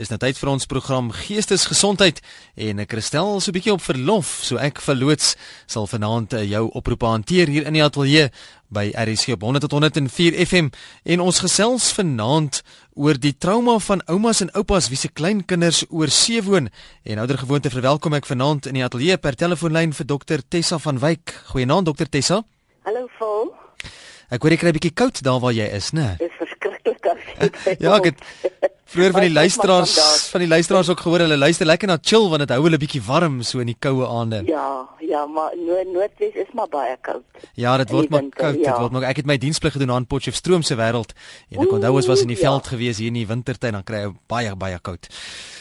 [0.00, 2.22] Dis nou tyd vir ons program Geestesgesondheid
[2.64, 6.70] en Christel is so 'n bietjie op verlof, so ek verloots sal vanaand eh, jou
[6.72, 8.30] oproepe hanteer hier in die ateljee
[8.72, 10.70] by RSG 100 tot 104 FM
[11.04, 12.62] en ons gesels vanaand
[12.96, 16.70] oor die trauma van oumas en oupas wie se kleinkinders oor see woon.
[17.04, 20.98] En ouer gewoonte verwelkom ek vanaand in die ateljee per telefoonlyn vir dokter Tessa van
[20.98, 21.34] Wyk.
[21.52, 22.42] Goeienaand dokter Tessa.
[22.84, 23.52] Hallo Vol.
[24.30, 26.16] Ek hoor jy kry 'n bietjie koud daar waar jy is, né?
[26.16, 27.18] Dis verskriklik as
[27.66, 27.76] jy.
[27.80, 29.94] ja, ek het vroeër van die luisteraars
[30.32, 33.02] van die luisteraars ook gehoor hulle luister lekker na chill want dit hou hulle bietjie
[33.06, 34.42] warm so in die koue aande.
[34.48, 37.44] Ja, ja, maar nood noodwes is maar baie koud.
[37.54, 38.58] Ja, dit word maar koud.
[38.58, 38.78] Dit ja.
[38.80, 41.14] word maar ek het my diensplig gedoen aan Potchefstroom se wêreld
[41.50, 42.74] en ek onthou ons was in die veld ja.
[42.74, 45.10] gewees hier in die wintertyd dan kry jy baie baie koud.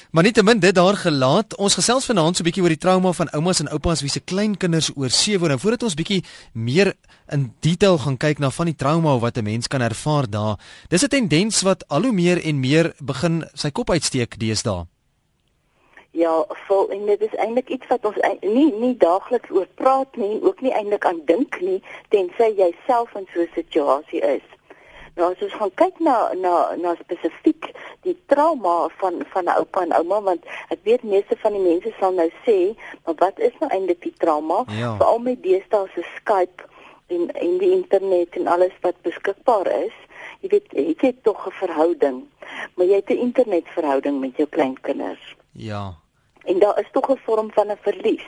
[0.10, 1.54] Maar nietemin dit daar gelaat.
[1.62, 4.20] Ons gesels vanaand so 'n bietjie oor die trauma van oumas en oupas wie se
[4.20, 5.50] kleinkinders oor see woon.
[5.50, 6.96] Nou voordat ons bietjie meer
[7.32, 10.58] in detail gaan kyk na van die trauma wat 'n mens kan ervaar daar.
[10.88, 13.19] Dis 'n tendens wat al hoe meer en meer begin
[13.54, 14.86] sy kop uitsteek deesdae.
[16.12, 20.40] Ja, vol en dit is eintlik iets wat ons nie nie daagliks oor praat nie
[20.42, 24.48] ook nie eintlik aan dink nie tensy jy self in so 'n situasie is.
[25.16, 27.70] Nou as ons gaan kyk na na na spesifiek
[28.08, 31.94] die trauma van van 'n oupa en ouma want ek weet meeste van die mense
[32.00, 34.64] sal nou sê, maar wat is nou eintlik die trauma?
[34.68, 34.96] Ja.
[34.98, 36.64] Veral met deesdae se Skype
[37.08, 39.98] en en die internet en alles wat beskikbaar is.
[40.40, 42.24] Jy weet, jy het tog 'n verhouding,
[42.76, 45.36] maar jy het 'n internetverhouding met jou kleinkinders.
[45.52, 45.96] Ja.
[46.44, 48.28] En daar is tog 'n vorm van 'n verlies.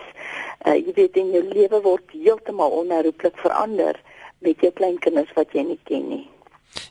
[0.66, 4.02] Uh, jy weet in jou lewe word heeltemal onherroepelik verander
[4.40, 6.30] met jou kleinkinders wat jy nie ken nie.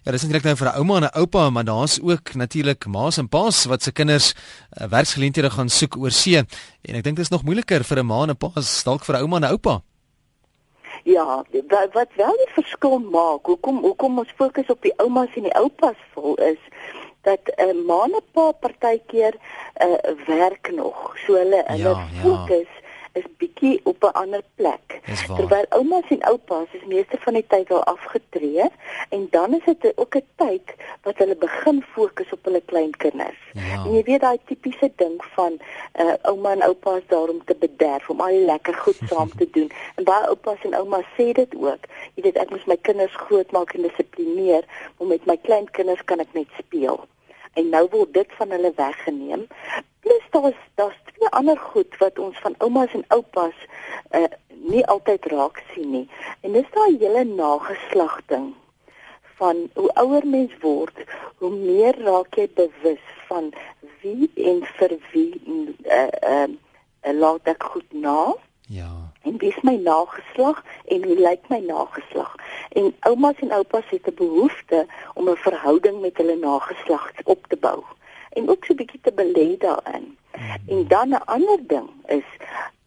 [0.05, 3.19] Ja, dis eintlik nou vir 'n ouma en 'n oupa, maar daar's ook natuurlik ma's
[3.19, 6.37] en pa's wat se kinders uh, werksgeleenthede gaan soek oor see.
[6.83, 9.05] En ek dink dit is nog moeiliker vir 'n ma en 'n pa as dalk
[9.05, 9.83] vir 'n ouma en 'n oupa.
[11.03, 11.45] Ja,
[11.93, 15.97] wat wel die verskil maak, hoekom hoekom ons fokus op die oumas en die oupas
[16.13, 16.61] vol is
[17.23, 19.35] dat 'n uh, ma en 'n pa partykeer
[19.85, 21.17] uh, werk nog.
[21.27, 22.80] So hulle hulle ja, fokus ja
[23.13, 25.01] is bietjie op 'n ander plek.
[25.37, 28.71] Terwyl oumas en oupas is meeste van die tyd al afgetree
[29.09, 33.43] en dan is dit ook 'n tyd wat hulle begin fokus op hulle kleinkinders.
[33.53, 33.85] Ja.
[33.85, 35.59] En jy weet daai tipiese ding van
[36.01, 39.31] uh, ouma en oupa is daar om te bederf, om al die lekker goed saam
[39.37, 39.71] te doen.
[39.95, 41.83] En baie oupas en oumas sê dit ook.
[42.15, 44.65] Jy weet ek moet my kinders grootmaak en dissiplineer,
[44.99, 47.09] maar met my kleinkinders kan ek net speel
[47.59, 49.47] en nou word dit van hulle weggeneem.
[50.01, 53.57] Plus daar's daar's twee ander goed wat ons van oumas en oupas
[54.17, 54.25] uh,
[54.73, 56.09] nie altyd raak sien nie.
[56.41, 58.55] En dis daai hele nageslagting
[59.41, 60.97] van hoe ouer mens word,
[61.41, 63.53] hoe meer raak jy bewus van
[64.01, 65.31] wie en vir wie
[65.85, 66.49] uh, uh,
[67.21, 68.33] laat ek goed na.
[68.73, 68.91] Ja.
[69.29, 72.33] En wie is my nageslag en hoe lyk my nageslag?
[72.73, 77.57] En oumas en oupas het 'n behoefte om 'n verhouding met hulle nageslag op te
[77.57, 77.85] bou
[78.39, 80.17] en ook so 'n bietjie te belê daarin.
[80.37, 80.69] Mm.
[80.73, 82.29] En dan 'n ander ding is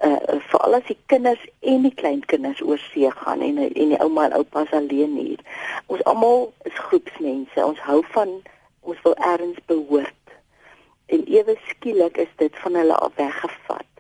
[0.06, 4.26] uh veral as die kinders en die kleinkinders oor see gaan en en die ouma
[4.26, 5.40] en oupas alleen hier.
[5.86, 7.66] Ons almal is groepsmense.
[7.66, 8.30] Ons hou van
[8.80, 10.24] ons wil ergens behoort.
[11.06, 13.94] En ewe skielik is dit van hulle af weggevat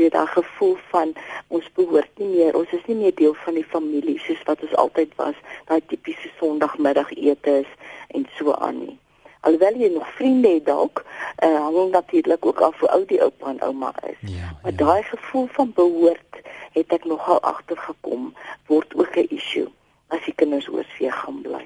[0.00, 1.12] jy het daai gevoel van
[1.48, 4.76] ons behoort nie meer, ons is nie meer deel van die familie soos wat ons
[4.84, 5.38] altyd was,
[5.68, 7.72] daai tipiese Sondagmiddagete is
[8.16, 8.96] en so aan nie.
[9.40, 11.04] Alhoewel jy nog vriende het dalk,
[11.44, 14.20] uh, hang natuurlik ook af hoe oud die oupa en ouma is.
[14.20, 14.76] Ja, maar ja.
[14.76, 16.40] daai gevoel van behoort
[16.72, 18.34] het ek nogal agtergekom
[18.66, 19.68] word ook 'n issue
[20.10, 21.62] as die kinders oor see gaan bly.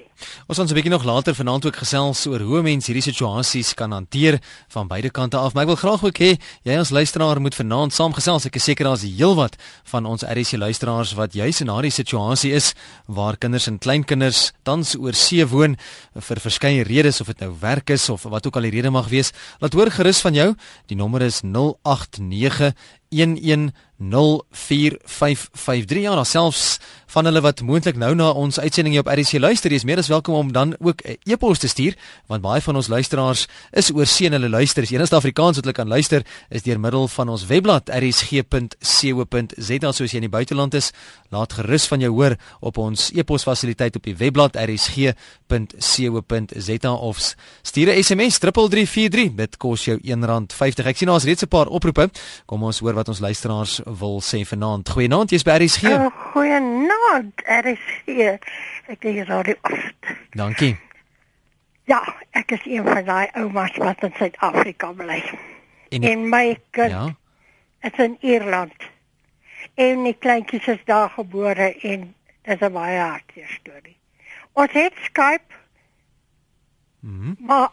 [0.47, 3.91] Ons gaan 'n bietjie nog later vanaand ook gesels oor hoe mense hierdie situasies kan
[3.91, 5.55] hanteer van beide kante af.
[5.55, 8.47] Maar ek wil graag ook hê jy as luisteraar moet vanaand saamgesels.
[8.47, 12.75] Ek is seker daar's heelwat van ons RC luisteraars wat juis in daardie situasie is
[13.06, 15.76] waar kinders en kleinkinders tans oor see woon
[16.15, 19.09] vir verskeie redes of dit nou werk is of wat ook al die rede mag
[19.09, 19.32] wees.
[19.61, 20.55] Laat hoor gerus van jou.
[20.87, 22.75] Die nommer is 089
[23.16, 26.78] 110455 ja, daar selfs
[27.14, 30.10] van hulle wat moontlik nou na ons uitsending hier op RC luister, is meer as
[30.10, 31.94] welkom om dan ook 'n e-pos te stuur,
[32.26, 34.82] want baie van ons luisteraars is oor seën hulle luister.
[34.82, 39.93] As enigste Afrikaans wat hulle kan luister, is deur middel van ons webblad rsg.co.za.
[39.93, 40.93] Soos jy in die buiteland is,
[41.31, 45.14] laat gerus van jou hoor op ons e-pos fasiliteit op die webblad rsg.co.za
[46.93, 49.34] of stuur 'n SMS 3343.
[49.34, 50.87] Dit kos jou R1.50.
[50.87, 52.11] Ek sien daar's reeds 'n paar oproepe.
[52.46, 54.88] Kom ons hoor wat ons luisteraars wil sê vanaand.
[54.88, 55.90] Goeienaand, jy's by RSG.
[55.90, 58.08] Uh, goeienaand, RSG.
[58.92, 59.58] Ek dink jy raai dit.
[60.38, 60.74] Dankie.
[61.90, 62.00] Ja,
[62.32, 65.20] ek is een van daai oumas wat in Suid-Afrika bly.
[65.88, 67.06] En, en my kind ja?
[67.84, 68.88] is in Ierland.
[69.74, 73.96] En die kleintjies is daar gebore en dit is 'n baie hartseer storie.
[74.52, 75.52] Ons het Skype.
[77.00, 77.34] Mhm.
[77.38, 77.70] Maar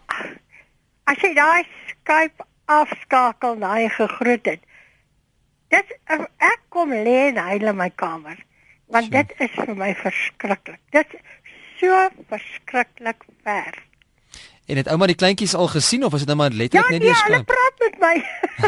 [1.04, 4.64] as jy daai Skype afskakel na hy gegroet het.
[5.72, 8.40] Dit ek kom lê in huile my kamer.
[8.92, 9.16] Want so.
[9.16, 10.82] dit is vir my verskriklik.
[10.92, 11.16] Dit
[11.80, 13.80] so verskriklik ver.
[14.72, 17.08] En het ouma die kleintjies al gesien of was dit net maar letterlik ja, net
[17.08, 17.32] eers klaar?
[17.32, 18.14] Ja, hulle praat met my.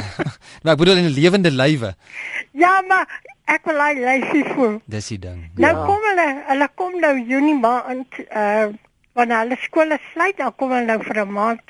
[0.64, 1.94] nou ek bedoel in 'n lewende lywe.
[2.52, 3.06] Ja, maar
[3.52, 4.80] ek wil hy lyfie voel.
[4.86, 5.46] Dis die ding.
[5.56, 5.86] Nou ja.
[5.86, 8.72] kom hulle, hulle kom nou Junie maand uh
[9.14, 11.62] wanneer hulle skole sluit, dan kom hulle nou vir 'n maand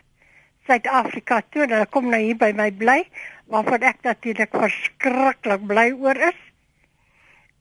[0.67, 1.65] Suid-Afrika toe.
[1.67, 3.03] Hulle kom nou hier by my bly,
[3.53, 6.41] waarvan ek natuurlik verskriklik bly oor is.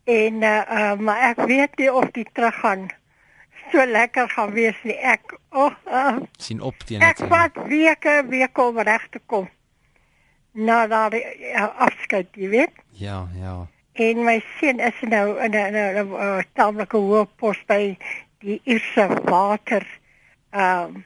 [0.08, 2.88] En uh, uh maar ek weet nie of dit terug gaan
[3.72, 4.96] so lekker gaan wees nie.
[4.96, 7.08] Ek oh, uh, sien op teen dit.
[7.08, 9.48] Ek vat weke, weke om reg te kom.
[10.52, 12.82] Na daar uh, afskeid, jy weet.
[13.00, 13.54] Ja, ja.
[13.92, 17.96] En my seun is nou in 'n 'n 'n tamelike hoë pos by
[18.40, 19.86] die Ierse water
[20.50, 21.04] ehm um,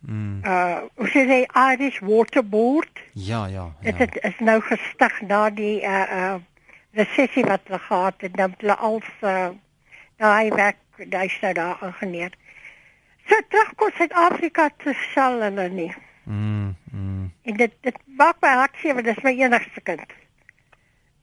[0.00, 0.40] Mm.
[0.44, 3.00] Uh, ons sê die Irish Water Board.
[3.12, 3.72] Ja, ja.
[3.82, 3.92] ja.
[3.98, 6.36] Dit is nou gestig na die uh uh
[6.98, 9.48] resessie wat hulle gehad het, dan hulle al uh
[10.18, 10.78] daai werk
[11.10, 12.32] daai sou daar ingeneer.
[13.26, 15.92] So terugkom Suid-Afrika te sal hulle nie.
[16.24, 16.76] Mm.
[16.92, 17.32] mm.
[17.42, 20.16] En dit dit maak my hart seer want dit is my enigste kind.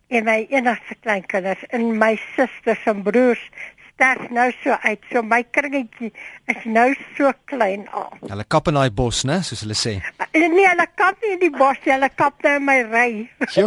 [0.07, 3.50] En my enigste kleinkinders en my susters en broers
[3.95, 5.00] sterf nou so uit.
[5.12, 6.12] So my kringetjie
[6.51, 8.12] is nou so klein al.
[8.27, 9.97] Hulle kap in daai bos, né, soos hulle sê.
[10.19, 13.12] Uh, nee, hulle kap nie in die bos nie, hulle kap nou in my ry.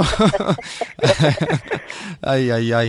[2.32, 2.86] ai ai ai.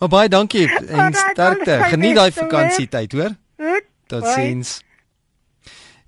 [0.00, 1.76] Maar baie dankie en sterkte.
[1.92, 3.36] Geniet daai vakansietyd, hoor?
[4.08, 4.78] Totsiens.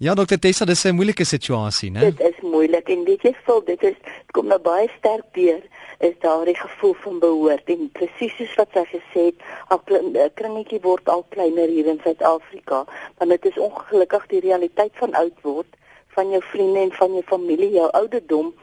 [0.03, 2.01] Ja, dokter Tessa, dis 'n moeilike situasie, né?
[2.01, 3.95] Dit is moeilik en weet jy, vol dit is
[4.33, 5.61] kom nou baie sterk deur
[6.03, 9.39] is daardie gevoel van behoort en presies soos wat sy gesê het,
[9.71, 12.85] 'n eh, kringetjie word al kleiner hier in Suid-Afrika,
[13.19, 15.71] want dit is ongelukkig die realiteit van oud word
[16.17, 18.55] van jou vriende en van jou familie, jou ouderdom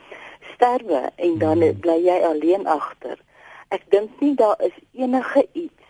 [0.53, 1.79] sterwe en dan hmm.
[1.79, 3.17] bly jy alleen agter.
[3.69, 5.87] Ek dink nie daar is enige iets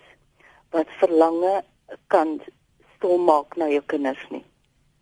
[0.69, 1.63] wat verlange
[2.07, 2.40] kan
[2.96, 4.44] stilmaak na jou kinders nie.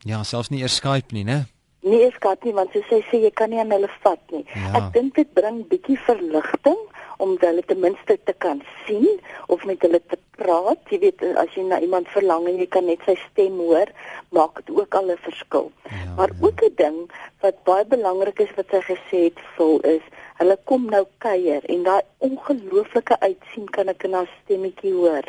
[0.06, 1.46] Ja, selfs nie eers Skype nie, né?
[1.79, 4.45] Nie eens gehad nie want soos sy sê jy kan nie aan hulle vat nie.
[4.53, 4.74] Ja.
[4.79, 6.79] Ek dink dit bring bietjie verligting
[7.24, 9.07] om hulle ten minste te kan sien
[9.47, 10.81] of met hulle te praat.
[10.91, 13.89] Jy weet as jy na iemand verlang en jy kan net sy stem hoor,
[14.35, 15.71] maak dit ook al 'n verskil.
[15.89, 16.45] Ja, maar ja.
[16.45, 16.97] ook 'n ding
[17.41, 20.06] wat baie belangrik is wat sy gesê het, vol is,
[20.38, 25.25] hulle kom nou kuier en daai ongelooflike uitsien kan ek in haar stemmetjie hoor.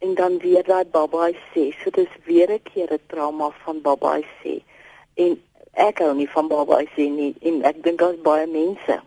[0.00, 4.24] En dan weer daai babaai sê, so dis weer 'n keer 'n trauma van babaai
[4.42, 4.60] sê.
[5.14, 5.40] En
[5.72, 9.00] ek hou nie van babaai sien nie en ek dink daar's baie mense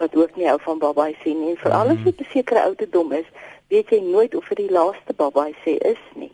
[0.00, 1.56] wat ook nie hou van babaai sien nie.
[1.60, 2.20] Veral as jy mm.
[2.24, 3.28] 'n sekere ouderdom is,
[3.68, 6.32] weet jy nooit of dit die laaste babaai sê is nie.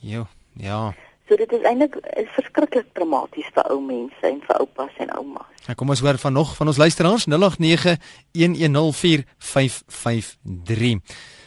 [0.00, 0.26] Jo,
[0.56, 0.94] ja.
[1.28, 1.94] So dit is eintlik
[2.34, 5.46] verskriklik traumaties vir ou mense en vir oupas en oumas.
[5.66, 7.36] Ja, kom ons hoor van nog van ons luisteraars 0891104553.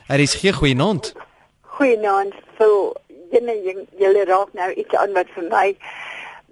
[0.08, 1.14] Er is hier goeienaand.
[1.62, 2.34] Goeienaand.
[2.60, 2.94] So,
[3.32, 5.76] jy raak nou iets aan wat vir my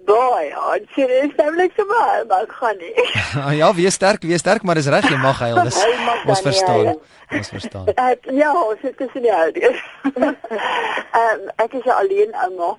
[0.06, 0.86] baie hard.
[0.94, 2.92] Sy is nemlik so baie, maar gaan nie.
[3.60, 5.62] ja, wees sterk, wees sterk, maar dis reg, jy mag huil.
[5.68, 5.80] Dis
[6.26, 6.94] ons verstaan.
[7.34, 7.88] Ons verstaan.
[8.36, 9.80] Ja, ons het tussen die ouders.
[10.12, 12.74] Ehm ek is alleen ouma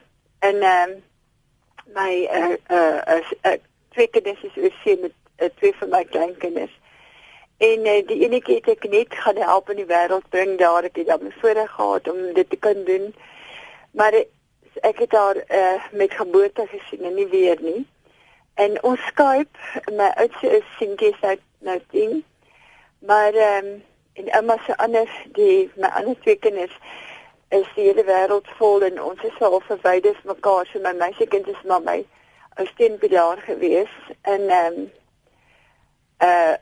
[0.46, 0.96] en ehm um,
[1.98, 3.56] my eh uh, uh,
[3.96, 6.72] twee kinders is oor see met uh, twee van my kleinkinders.
[7.58, 11.02] En uh, die enetjie het ek net gaan help in die wêreld bring daar ek
[11.02, 13.14] het dan voorreg gehad om dit te kan doen.
[13.92, 14.24] Maar
[14.82, 17.88] ek het haar uh, met geboorte gesien en nie weer nie.
[18.54, 19.58] En ons Skype,
[19.92, 22.24] my oudste is Sintjie sy nou 10.
[23.00, 23.84] Maar ehm um,
[24.16, 26.76] en ouma se ander die my ander twee kinders
[27.48, 30.70] is die hele wêreld vol en ons is al verwyder van mekaar.
[30.72, 31.98] So my meisiekind is maar my
[32.56, 33.92] ou steunpilaar gewees
[34.22, 34.88] en ehm um,
[36.24, 36.56] uh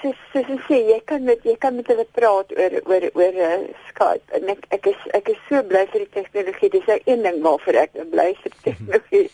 [0.00, 3.38] sy sy sy sê jy kan met jy kan met hulle praat oor oor oor
[3.48, 4.26] uh, Skype.
[4.38, 6.72] En ek ek is ek is so bly vir die tegnologie.
[6.74, 9.28] Dis nou een ding waarvoor ek bly vir die tegnologie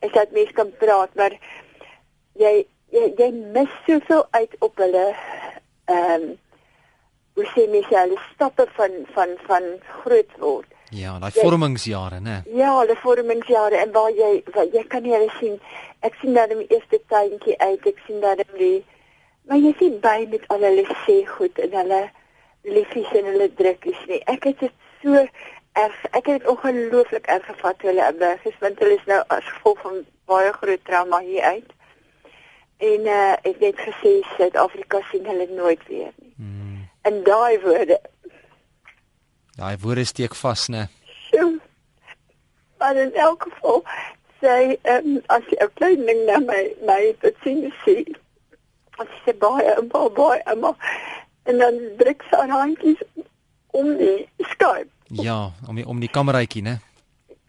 [0.00, 1.34] is dat mense kan praat maar
[2.40, 2.52] jy
[2.92, 5.06] jy, jy mis soveel uit op hulle
[5.90, 6.30] ehm um,
[7.38, 9.66] hoe sê mens hulle stappe van van van
[10.02, 10.68] groot word.
[10.90, 15.30] Ja daai vormingsjare nê ja hulle vormingsjare en waar jy waar, jy kan nie hulle
[15.38, 15.60] sien.
[16.04, 18.80] Ek sien dan die eerste tuintjie uit ek sien dan die
[19.48, 22.00] Maar jy sien by met al hulle sê goed en hulle
[22.68, 24.20] liefies en hulle drukkies nie.
[24.30, 25.24] Ek het dit so
[25.78, 29.50] erg ek het dit ongelooflik erg gevat hulle in Bergies want hulle is nou as
[29.54, 29.98] gevolg van
[30.30, 31.74] baie groot trauma hier uit.
[32.90, 36.32] En uh ek het gesê Suid-Afrika sien hulle nooit weer nie.
[36.36, 36.88] Hmm.
[37.02, 38.00] En daai woorde
[39.60, 40.88] Daai woorde steek vas, né?
[42.80, 43.82] Maar in elk geval
[44.40, 48.16] sy um, as jy 'n klein ding na my my sien sien.
[49.00, 50.76] As sy baie en baie baie maar
[51.48, 53.00] en dan druk sy haar handjies
[53.76, 54.90] om die Skype.
[55.08, 56.78] Ja, om die, om die kameraitjie, né?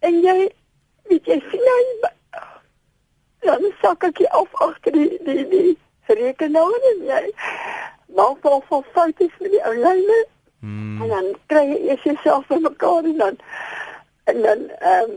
[0.02, 0.50] En jy
[1.12, 2.12] weet jy sien hy
[3.46, 5.78] dan sak ek af agter die die die
[6.08, 7.24] rekenaar en jy
[8.16, 10.20] maak al van foto's met die ou lyne.
[10.62, 11.02] Hmm.
[11.02, 13.40] En dan kry jy eers jouself in mekaar en dan
[14.32, 15.14] en dan ehm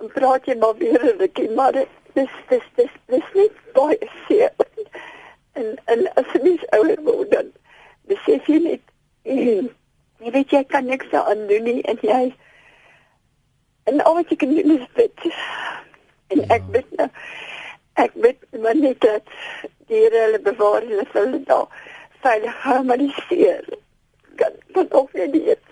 [0.00, 4.52] um, praat jy maar weer 'n rukkie maar dis dis dis dis nie baie seer.
[5.56, 7.52] En en as mens ouer word dan
[8.10, 8.82] besef jy net
[10.24, 12.24] jy weet jy kan niks aan doen nie en jy
[13.90, 15.26] en al wat jy kan doen is dit.
[16.34, 16.72] En ek ja.
[16.76, 17.10] weet nou
[18.04, 19.34] ek weet maar net dat
[19.88, 21.68] die hulle bewaar hulle hulle daar
[22.24, 23.64] veilig hou maar die seer
[24.40, 25.62] kan kan ook nie dit.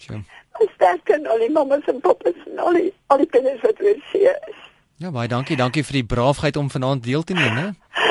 [0.00, 0.22] Sjoe.
[0.60, 3.78] Ons dank aan al die mamas en pappas en al die al die kinders wat
[3.84, 4.60] weer seer is.
[5.00, 7.68] Ja, baie dankie, dankie vir die braafheid om vanaand deel te neem, hè.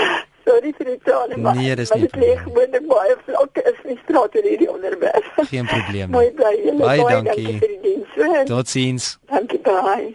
[0.59, 2.07] Sorry vir die trane, maar nee, dis nie.
[2.43, 5.27] Gewoonlik baie vlak is nie straat oor hierdie onderwerp.
[5.47, 6.09] Geen probleem.
[6.11, 6.81] Mooi bly julle.
[6.81, 7.53] Baie dankie.
[7.61, 9.13] dankie Totsiens.
[9.31, 10.09] Dankie baie.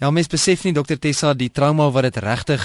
[0.00, 2.64] Ja, mens besef nie dokter Tessa die trauma wat dit regtig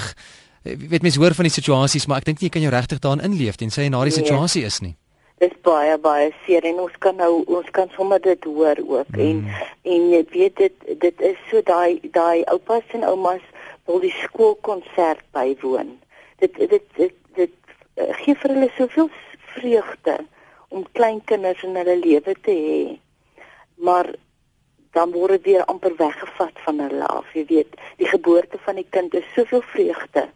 [0.64, 3.26] weet mens hoor van die situasies, maar ek dink nie jy kan jou regtig daarin
[3.28, 4.22] inleef en sê jy na die nee.
[4.24, 4.96] situasie is nie
[5.44, 9.20] dis baie baie seer en ons kan nou ons kan sommer dit hoor ook mm.
[9.26, 9.42] en
[9.94, 13.44] en jy weet dit dit is so daai daai oupas en oumas
[13.86, 15.94] wil die skoolkonsert bywoon.
[16.42, 17.54] Dit dit dit, dit, dit
[17.96, 19.10] uh, gee vir hulle soveel
[19.56, 20.18] vreugde
[20.68, 22.80] om kleinkinders in hulle lewe te hê.
[23.76, 24.14] Maar
[24.96, 27.28] dan word dit weer amper weggevat van hulle af.
[27.34, 30.28] Jy weet, die geboorte van die kind is soveel vreugde,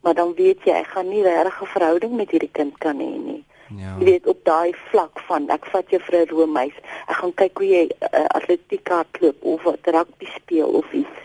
[0.00, 3.12] maar dan weet jy ek gaan nie regtig 'n verhouding met hierdie kind kan hê
[3.28, 3.44] nie.
[3.76, 3.96] Ja.
[3.98, 6.76] Jy weet op daai vlak van ek vat jou vir 'n roomys.
[7.08, 11.18] Ek gaan kyk hoe jy uh, atletiek hardloop of wat rugby speel of iets.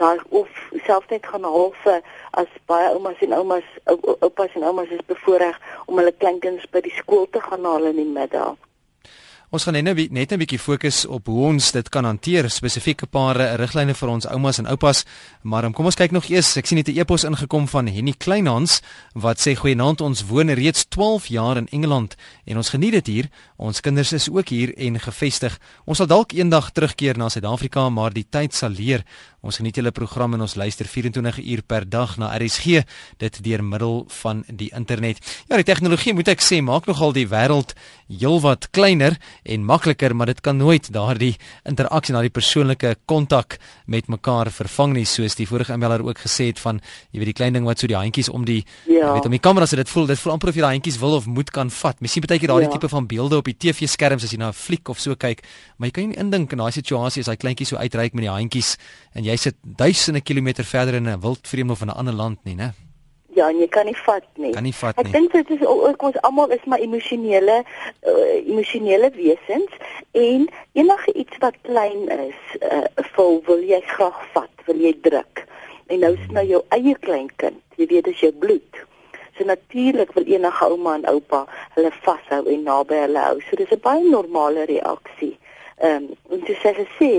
[0.00, 0.48] Daar of
[0.86, 1.86] selfs net gaan half
[2.40, 3.68] as baie oumas en oumas
[4.26, 8.00] oupas en oumas is bevoorreg om hulle kleinkinders by die skool te gaan haal in
[8.00, 8.56] die middag.
[9.50, 13.34] Ons gaan net net 'n bietjie fokus op hoe ons dit kan hanteer, spesifieke paar
[13.58, 15.04] riglyne vir ons oumas en oupas.
[15.42, 16.56] Maar um, kom ons kyk nog eers.
[16.56, 18.80] Ek sien net 'n e-pos ingekom van Henny Kleinhans
[19.14, 22.14] wat sê goeienaand, ons woon reeds 12 jaar in Engeland
[22.46, 23.28] en ons geniet dit hier.
[23.56, 25.58] Ons kinders is ook hier en gevestig.
[25.84, 29.04] Ons sal dalk eendag terugkeer na Suid-Afrika, maar die tyd sal leer.
[29.40, 32.82] Ons geniet julle program en ons luister 24 uur per dag na RSG,
[33.22, 35.22] dit deur middel van die internet.
[35.48, 37.72] Ja, die tegnologie moet ek sê maak nogal die wêreld
[38.10, 39.16] heelwat kleiner
[39.48, 41.32] en makliker, maar dit kan nooit daardie
[41.64, 43.56] interaksie, daardie persoonlike kontak
[43.88, 47.36] met mekaar vervang nie, soos die vorige emailer ook gesê het van jy weet die
[47.40, 49.14] klein ding wat so die handjies om die ja.
[49.14, 51.16] weet om die kamera so dit voel, dit voel amper of jy daai handjies wil
[51.16, 51.96] of moet kan vat.
[52.04, 52.76] Mens sien baie keer daardie ja.
[52.76, 55.40] tipe van beelde op die TV-skerms as jy na 'n fliek of so kyk,
[55.78, 58.34] maar jy kan nie indink in daai situasie as hy kleintjie so uitreik met die
[58.34, 58.76] handjies
[59.14, 62.54] en jy sit duisende kilometer verder in 'n wildvreemde of in 'n ander land nie,
[62.54, 62.72] né?
[63.34, 64.52] Ja, en jy kan nie vat nie.
[64.52, 65.04] Kan nie vat nie.
[65.06, 69.70] Ek dink dit is ook ons almal is maar emosionele uh, emosionele wesens
[70.12, 72.84] en enige iets wat klein is, uh,
[73.14, 75.44] vol wil jy graag vat, wil jy druk.
[75.86, 78.82] En nou is nou jou eie kleinkind, jy weet dis jou bloed.
[79.38, 81.44] So natuurlik wil enige ouma en oupa
[81.76, 83.38] hulle vashou en naby hulle hou.
[83.46, 85.38] So dis 'n baie normale reaksie.
[85.80, 87.10] Ehm um, en dis sê gesê,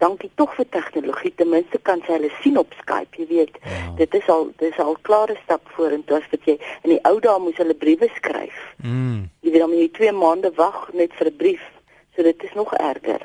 [0.00, 1.34] dankie tog vir tegnologie.
[1.36, 3.58] Ten minste kan sy hulle sien op Skype, jy weet.
[3.64, 3.82] Ja.
[3.98, 7.36] Dit is al dis al klare stap vorentoe as wat jy in die ou dae
[7.44, 8.56] moes hulle briewe skryf.
[8.80, 9.26] Mm.
[9.44, 11.68] Jy weet dan moet jy 2 maande wag net vir 'n brief.
[12.16, 13.20] So dit is nog erger.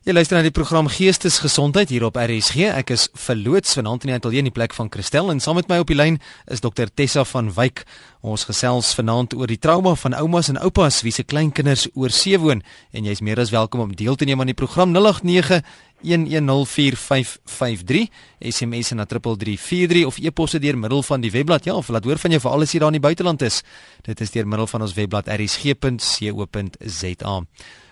[0.00, 2.70] Jy luister na die program Geestesgesondheid hier op RSG.
[2.72, 5.68] Ek is verloots vanaand in die ateljee in die plek van Christel en saam met
[5.68, 6.16] my op die lyn
[6.48, 7.84] is dokter Tessa van Wyk.
[8.24, 12.40] Ons gesels vanaand oor die trauma van oumas en oupas wie se kleinkinders oor see
[12.40, 12.64] woon.
[12.96, 15.60] En jy's meer as welkom om deel te neem aan die program 089
[16.00, 18.08] 1104553
[18.40, 21.68] SMS na 3343 of e-posse deur middel van die webblad.
[21.68, 23.60] Ja of laat hoor van jou vir alles hier daar in die buiteland is.
[24.08, 25.84] Dit is deur middel van ons webblad rsg.co.za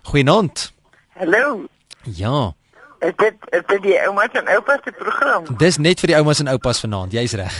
[0.09, 0.73] Goeienaand.
[1.13, 1.69] Hallo
[2.03, 2.53] Ja.
[2.99, 5.47] Is dit is dit die oumas en oupas se program?
[5.59, 7.13] Dis net vir die oumas en oupas vanaand.
[7.15, 7.57] Jy's reg.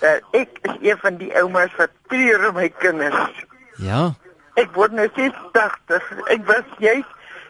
[0.00, 3.44] Uh, ek is een van die oumas wat treur om my kinders.
[3.82, 4.14] Ja.
[4.58, 6.12] Ek word nou 86.
[6.32, 7.02] Ek was jy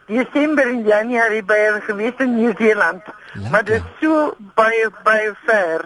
[0.09, 3.05] Desember en Januarie by hulle gewees in Nieu-Seeland.
[3.53, 5.85] Maar dit is so baie baie ver.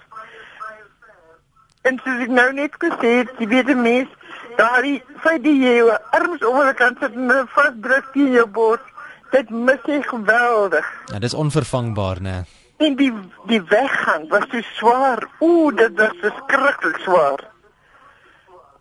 [1.82, 4.11] En soos ek nou net gesê het, jy weet die mens,
[4.56, 8.91] daar is vir die jou arms oor die kant sit en vasdruk in jou bors.
[9.32, 10.88] Dit mis ek geweldig.
[11.12, 12.42] Ja, dis onvervangbaar, né?
[12.82, 13.12] En die
[13.48, 15.24] die weggang was so swaar.
[15.38, 17.40] Ooh, dit was verskriklik swaar.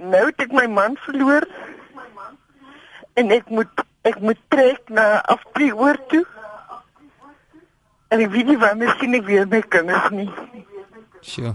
[0.01, 1.47] Nou het ek my man verloor.
[3.13, 6.25] En ek moet ek moet trek na Afrioor toe.
[8.11, 10.31] En ek weet nie waar miskien ek weer my kinders nie.
[11.21, 11.53] Sjoe.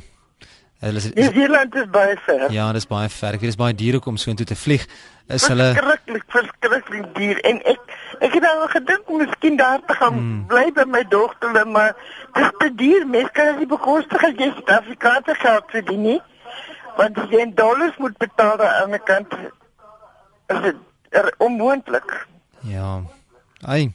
[0.78, 2.52] Hulle is Nieu-Seeland is baie ver.
[2.52, 3.37] Ja, dit is baie ver.
[3.37, 4.85] Ek weet dit is baie duur om so intoe te vlieg.
[5.33, 7.95] Is hulle verskriklik, verskriklik duur en ek
[8.26, 10.45] ek het al gedink om miskien daar te gaan hmm.
[10.50, 11.97] bly by my dogter, maar
[12.37, 13.09] dit is te duur.
[13.16, 16.21] Mens kan dit bekostig as jy Suid-Afrikaanse geld verdien nie.
[17.00, 19.37] Want jy in dollars moet betaal aan die kant.
[20.52, 20.80] Is dit
[21.16, 22.26] er onmoontlik?
[22.68, 23.00] Ja.
[23.64, 23.95] Ai.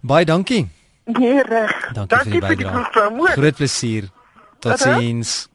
[0.00, 0.66] Baie dankie.
[1.04, 1.76] Nee, reg.
[1.92, 3.32] Dankie, dankie vir die bydrae.
[3.32, 4.12] Groot plesier.
[4.60, 5.48] Totsiens.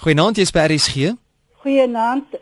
[0.00, 1.10] Goeienaand, jy's by RSG.
[1.60, 2.36] Goeienaand,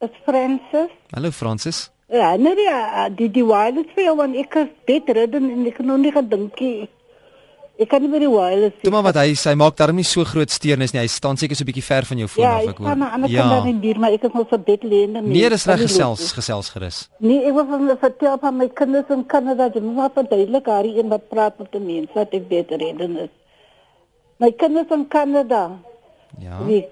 [0.00, 0.92] is Francis.
[1.12, 1.90] Hallo Francis.
[2.08, 5.82] Ja, nee, ja, die die wireless vir jou want ek het beter dan en ek
[5.84, 6.88] nog nie gedink nie.
[7.76, 8.78] Ek kan nie by die wireless.
[8.80, 11.02] Toe maar wat hy sê, hy maak daarom nie so groot steurnis nie.
[11.02, 12.88] Hy staan seker so 'n bietjie ver van jou foon ja, af ek hoor.
[12.88, 14.82] Ja, ek kan aan die ander kant in buurt, maar ek is nog so dit
[14.82, 17.08] lê in die Nee, dis reg gesels, gesels gerus.
[17.20, 20.88] Nee, ek wil van vertel van my kinders in Kanada, jy moet maar verduidelik haar
[20.88, 23.32] een wat praat met die mense wat ek beter reden is.
[24.40, 25.91] My kinders in Kanada.
[26.38, 26.64] Ja.
[26.66, 26.86] Wie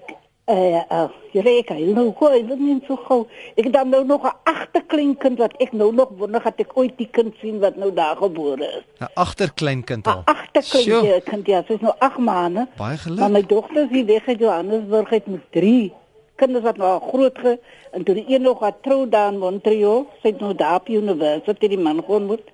[0.45, 3.27] eh uh, jy reik hy nou gou, dit is nie so gou.
[3.55, 6.97] Ek het dan nou nog 'n agterkleinkind wat ek nou nog wonder dat ek ooit
[6.97, 8.83] die kind sien wat nou daar gebore is.
[8.99, 10.23] 'n Agterkleinkind al.
[10.25, 12.67] 'n Agterkleinkind, ja, sy's nou 8 maande.
[12.77, 13.19] Baie geluk.
[13.19, 15.93] Maar my dogter is weg uit Johannesburg het met 3
[16.35, 17.59] kinders wat nou groot ge
[17.91, 20.89] en toe die een nog wat trou daar in Montreal, sy het nou daar op
[20.89, 22.47] universiteit die man gewoon moet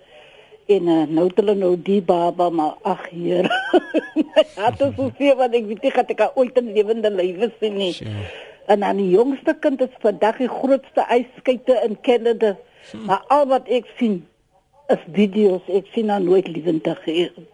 [0.67, 3.47] en uh, nou het hulle nou die baba maar ag heer
[4.57, 7.93] het ons sê wat ek weet ek het ek ooit in lewende lywe sien nie.
[7.95, 8.25] Sure.
[8.67, 12.57] en dan die jongste kind is vandag die grootste yskuite in Canada.
[12.91, 13.05] Hmm.
[13.05, 14.21] maar al wat ek sien
[14.91, 15.65] is video's.
[15.67, 16.99] Ek sien nou nooit lewendig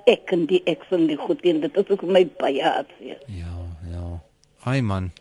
[0.10, 3.22] ek en die ek en die goed en dit is ook my baie hartseer.
[3.28, 3.58] Ja
[3.94, 4.20] ja.
[4.66, 5.12] Hi man.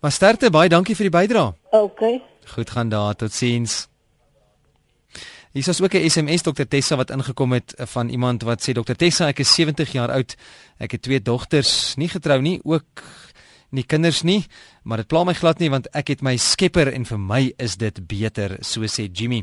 [0.00, 1.54] Maar sterkte baie dankie vir die bydrae.
[1.76, 2.20] Okay.
[2.54, 3.89] Goed gaan daar totsiens
[5.50, 8.72] Hier is ook 'n SMS Dr Tessa wat ingekom het eh, van iemand wat sê
[8.72, 10.36] Dr Tessa, ek is 70 jaar oud.
[10.78, 13.02] Ek het twee dogters, nie getrou nie, ook
[13.70, 14.44] nie kinders nie,
[14.82, 17.76] maar dit pla my glad nie want ek het my Skepper en vir my is
[17.80, 19.42] dit beter, so sê Jimmy.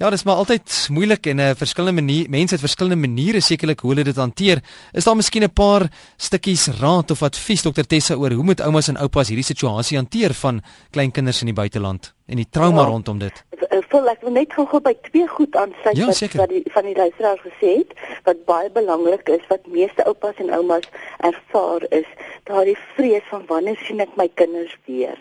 [0.00, 3.80] Ja, dis maar altyd moeilik en 'n uh, verskillende manier, mense het verskillende maniere sekerlik
[3.80, 4.62] hoe hulle dit hanteer.
[4.92, 8.88] Is daar miskien 'n paar stukkies raad of advies Dr Tessa oor hoe moet oumas
[8.88, 12.88] en oupas hierdie situasie hanteer van kleinkinders in die buiteland en die trauma ja.
[12.88, 13.44] rondom dit?
[13.90, 16.96] Vol ek wil net gou by twee goed aansluit ja, wat wat die van die
[16.96, 17.92] luisteraar gesê het
[18.24, 20.88] wat baie belangrik is wat meeste oupas en oumas
[21.28, 22.08] ervaar is
[22.46, 25.18] daardie vrees van wanneer sien ek my kinders weer?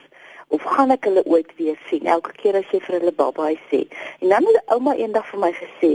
[0.53, 2.05] Of gaan ek hulle ooit weer sien?
[2.05, 3.85] Elke keer as jy vir hulle babaai sê.
[4.21, 5.93] En dan het ouma eendag vir my gesê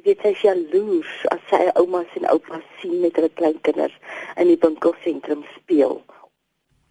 [0.00, 3.96] jy weet sy is jaloers as sy ouma en oupa sien met hulle kleinkinders
[4.40, 6.00] in die winkelsentrum speel.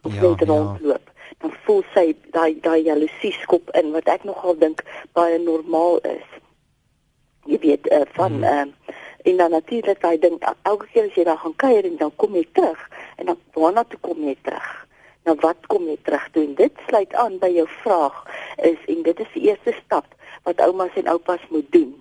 [0.06, 1.08] Of ja, net rondloop.
[1.10, 1.16] Ja.
[1.40, 4.84] dan voel sy daai daai jaloesie skop in wat ek nogal dink
[5.18, 6.26] baie normaal is.
[7.50, 8.44] Jy weet uh, van hmm.
[8.44, 8.96] uh,
[9.30, 12.36] en dan natuurlik daai ding elke keer as jy daar gaan kuier en dan kom
[12.36, 12.82] jy terug
[13.20, 14.70] en dan waarna toe kom jy terug
[15.30, 16.54] Nou wat kom jy terug doen?
[16.58, 18.16] Dit sluit aan by jou vraag
[18.66, 20.08] is en dit is die eerste stap
[20.48, 21.92] wat oumas en oupas moet doen.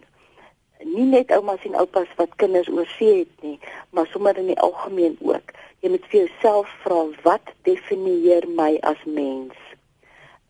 [0.95, 3.59] Nie net oumas en oupas wat kinders oorsee het nie,
[3.91, 5.53] maar sommer in die algemeen ook.
[5.83, 9.59] Jy moet vir jouself vra wat definieer my as mens?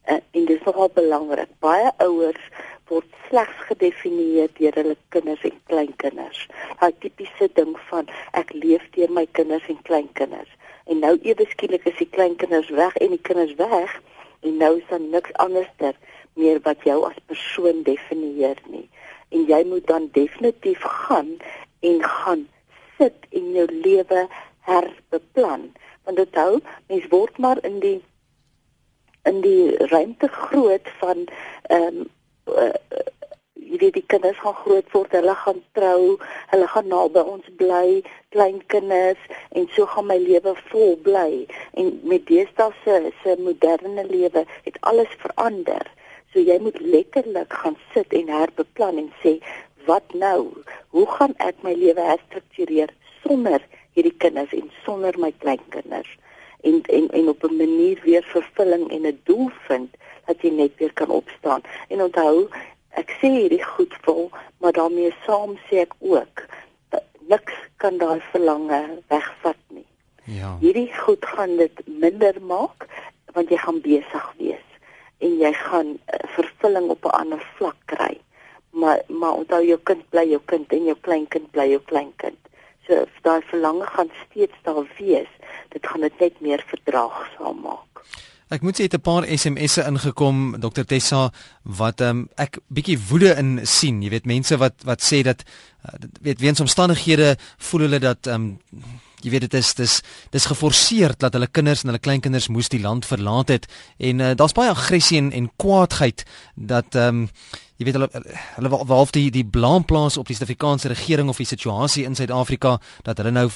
[0.05, 1.51] En, en dit is nogal belangrik.
[1.65, 2.45] Baie ouers
[2.89, 6.45] word slegs gedefinieer deur hulle kinders en kleinkinders.
[6.81, 8.09] Daai tipiese ding van
[8.41, 10.51] ek leef deur my kinders en kleinkinders.
[10.89, 13.97] En nou ewe skielik is die kleinkinders weg en die kinders weg
[14.47, 15.97] en nou is daar niks anderster
[16.39, 18.87] meer wat jou as persoon definieer nie.
[19.35, 21.35] En jy moet dan definitief gaan
[21.85, 22.47] en gaan
[22.99, 24.27] sit en jou lewe
[24.69, 25.73] herbeplan.
[26.05, 27.99] Want onthou mens word maar in die
[29.29, 31.27] in die ruimte groot van
[31.69, 32.07] ehm um,
[32.57, 32.73] uh,
[33.69, 36.03] jy weet die kinders gaan groot word, hulle gaan trou,
[36.53, 38.01] hulle gaan naby ons bly,
[38.35, 39.21] klein kinders
[39.59, 41.45] en so gaan my lewe vol bly.
[41.81, 45.85] En met deesdae se se moderne lewe het alles verander.
[46.33, 49.39] So jy moet letterlik gaan sit en herbeplan en sê,
[49.89, 50.49] wat nou?
[50.97, 52.93] Hoe gaan ek my lewe herstruktureer
[53.25, 53.65] sonder
[53.97, 56.11] hierdie kinders en sonder my kleinkinders?
[56.61, 59.91] en en en op 'n manier weer vervulling en 'n doel vind
[60.29, 61.65] dat jy net weer kan opstaan.
[61.89, 62.47] En onthou,
[63.01, 64.29] ek sê hierdie goed vol,
[64.61, 66.47] maar daarmee saam sê ek ook
[67.29, 68.81] niks kan daai verlange
[69.13, 69.87] wegvat nie.
[70.25, 70.57] Ja.
[70.61, 72.89] Hierdie goed gaan dit minder maak
[73.37, 74.65] want jy gaan besig wees
[75.25, 78.15] en jy gaan uh, vervulling op 'n ander vlak kry.
[78.71, 82.41] Maar maar onthou jou kind bly jou kind en jou kleinkind bly jou kleinkind.
[82.87, 85.33] So daai verlange gaan steeds daar wees.
[85.69, 88.05] Dit gaan dit net meer verdraagsaam maak.
[88.49, 91.31] Ek moet sê dit 'n paar SMS'e ingekom Dr Tessa
[91.63, 94.01] wat um, ek bietjie woede in sien.
[94.03, 95.45] Jy weet mense wat wat sê dat
[95.85, 98.57] uh, weet weens omstandighede voel hulle dat um,
[99.21, 102.81] jy weet dit is dis dis geforseer dat hulle kinders en hulle kleinkinders moes die
[102.81, 103.67] land verlaat het
[103.99, 107.29] en uh, daar's baie aggressie en en kwaadheid dat um,
[107.79, 108.09] jy weet hulle
[108.57, 112.79] hulle half die die blaam plaas op die Suid-Afrikaanse regering of die situasie in Suid-Afrika
[113.07, 113.47] dat hulle nou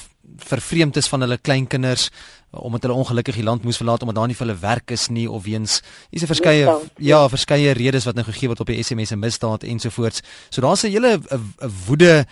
[0.47, 2.07] vervreemd is van hulle kleinkinders
[2.53, 5.27] omdat hulle ongelukkig die land moes verlaat omdat daar nie vir hulle werk is nie
[5.27, 9.11] of weens hier's 'n verskeie ja, verskeie redes wat nou gegee word op die SMS
[9.11, 10.21] en misdaad ensovoorts.
[10.49, 11.53] So daar's 'n hele 'n
[11.87, 12.25] woede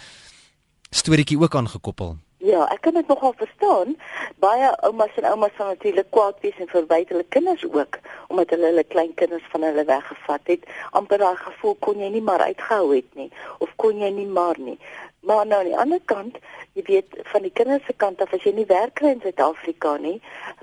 [0.91, 2.17] storieetjie ook aangekoppel.
[2.41, 3.91] Ja, ek kan dit nogal verstaan.
[4.41, 7.99] Baie oumas en oumas van natuurlik kwaad wees en verwyte hulle kinders ook
[8.33, 10.65] omdat hulle hulle klein kinders van hulle weggevat het.
[10.91, 14.57] amper daai gevoel kon jy nie maar uitgehou het nie of kon jy nie maar
[14.57, 14.79] nie.
[15.19, 16.37] Maar nou aan die ander kant,
[16.73, 19.97] jy weet van die kinders se kant af as jy nie werk kry in Suid-Afrika
[20.01, 20.17] nie,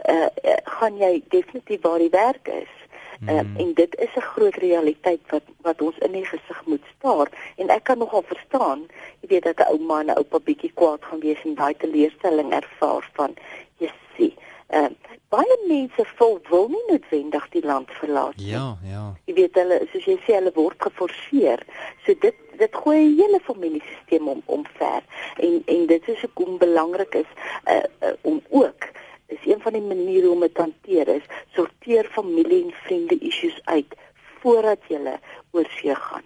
[0.09, 2.78] uh, uh, gaan jy definitief waar die werk is.
[3.19, 3.29] Mm.
[3.29, 7.29] Um, en dit is 'n groot realiteit wat wat ons in die gesig moet staar.
[7.57, 8.87] En ek kan nogal verstaan
[9.21, 12.53] jy weet dat 'n ouma en 'n oupa bietjie kwaad gaan wees en daai teleurstelling
[12.53, 13.35] ervaar van
[13.79, 14.35] jy sien
[14.69, 14.89] uh,
[15.33, 18.53] baie mense vol wil nie noodwendig die land verlaat nie.
[18.53, 19.05] Ja ja.
[19.29, 21.65] Jy weet hulle soos jy sê hulle word geforseer.
[22.05, 25.03] So dit dit gooi 'n hele familiesisteem om omver.
[25.37, 27.31] En en dit is hoekom belangrik is
[27.67, 28.89] uh, uh, om ook
[29.29, 33.61] is een van die maniere om dit te hanteer is sorteer familie en vriende issues
[33.65, 33.97] uit
[34.41, 35.15] voordat jy
[35.51, 36.25] oor see gaan.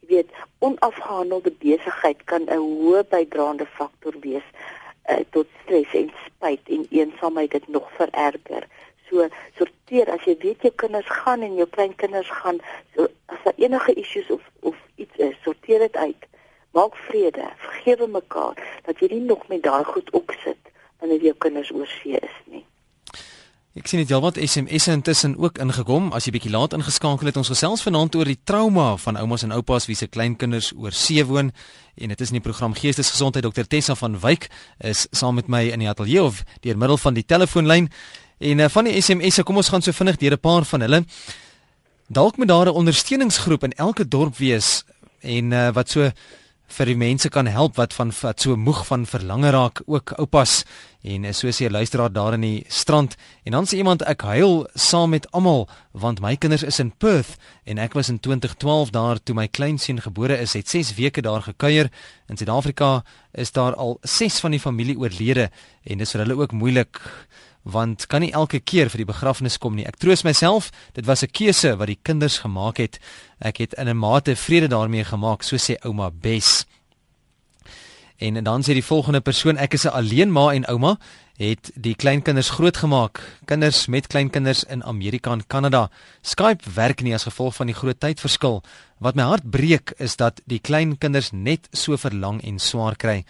[0.00, 4.46] Jy weet, onafgehandelde besigheid kan 'n hoë bydraende faktor wees
[5.10, 8.64] uh, tot stres en spyt en eensaamheid dit nog vererger.
[9.08, 12.60] So sorteer as jy weet jou kinders gaan en jou kleinkinders gaan,
[12.94, 16.24] so as daar enige issues of of iets is, sorteer dit uit.
[16.70, 20.67] Maak vrede, vergewe mekaar dat jy nie nog met daai goed opsit
[21.00, 22.64] wanneer jou kinders oor see is nie.
[23.78, 26.08] Ek sien dit heelwat SMS'e intussen ook ingekom.
[26.16, 29.54] As jy bietjie laat ingeskakel het, ons gesels vanaand oor die trauma van oumas en
[29.54, 31.52] oupas wie se kleinkinders oor see woon
[31.98, 34.48] en dit is in die program Geestesgesondheid Dr Tessa van Wyk
[34.86, 37.86] is saam met my in die ateljee of deur middel van die telefoonlyn.
[38.38, 41.04] En uh, van die SMS'e kom ons gaan so vinnig deur 'n paar van hulle.
[42.08, 44.84] Dalk moet daar 'n ondersteuningsgroep in elke dorp wees
[45.20, 46.10] en uh, wat so
[46.68, 50.62] vir die mense kan help wat van wat so moeg van verlange raak ook oupas.
[51.02, 55.14] En so sê luisteraar daar in die strand en dan sê iemand ek huil saam
[55.14, 59.34] met almal want my kinders is in Perth en ek was in 2012 daar toe
[59.34, 61.90] my kleinseun gebore is het 6 weke daar gekuier.
[62.28, 63.02] In Suid-Afrika
[63.32, 65.50] is daar al 6 van die familie oorlede
[65.84, 67.00] en dis vir hulle ook moeilik
[67.68, 69.86] want kan nie elke keer vir die begrafnis kom nie.
[69.86, 72.98] Ek troos myself, dit was 'n keuse wat die kinders gemaak het.
[73.40, 76.66] Ek het in 'n mate vrede daarmee gemaak, so sê ouma Bes.
[78.18, 80.98] En dan sê die volgende persoon, ek is 'n alleen ma en ouma,
[81.36, 85.90] het die kleinkinders grootgemaak, kinders met kleinkinders in Amerika en Kanada.
[86.22, 88.62] Skype werk nie as gevolg van die groot tydverskil.
[88.98, 93.24] Wat my hart breek is dat die kleinkinders net so verlang en swaar kry.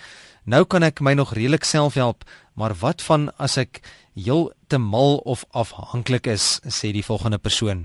[0.49, 2.23] Nou kan ek my nog redelik self help,
[2.57, 3.83] maar wat van as ek
[4.17, 7.83] heel te mal of afhanklik is, sê die volgende persoon.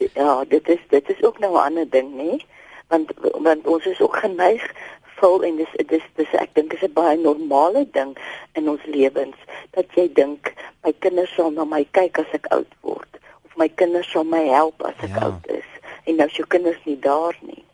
[0.00, 2.40] Ja, dit is dit is ook nou 'n ander ding, nê?
[2.88, 4.64] Want want ons is ook geneig
[5.20, 8.16] vol en dis dis dis ek dink is 'n baie normale ding
[8.52, 9.36] in ons lewens
[9.70, 13.68] dat jy dink my kinders sal na my kyk as ek oud word of my
[13.68, 15.20] kinders sal my help as ek ja.
[15.20, 15.68] oud is
[16.04, 17.64] en nou is jou kinders nie daar nie.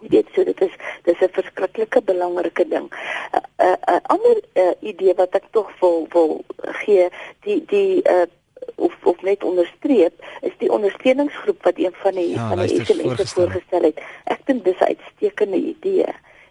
[0.00, 2.88] Weet so dit is dis 'n verskriklike belangrike ding.
[2.88, 7.08] 'n uh, 'n uh, uh, ander uh, idee wat ek tog wil wil gee,
[7.40, 8.26] die die uh,
[8.74, 13.32] of of net onderstreep is die ondersteuningsgroep wat een van die ja, van die SMS
[13.32, 14.00] voorgestel het.
[14.24, 16.06] Ek dink dis 'n uitstekende idee.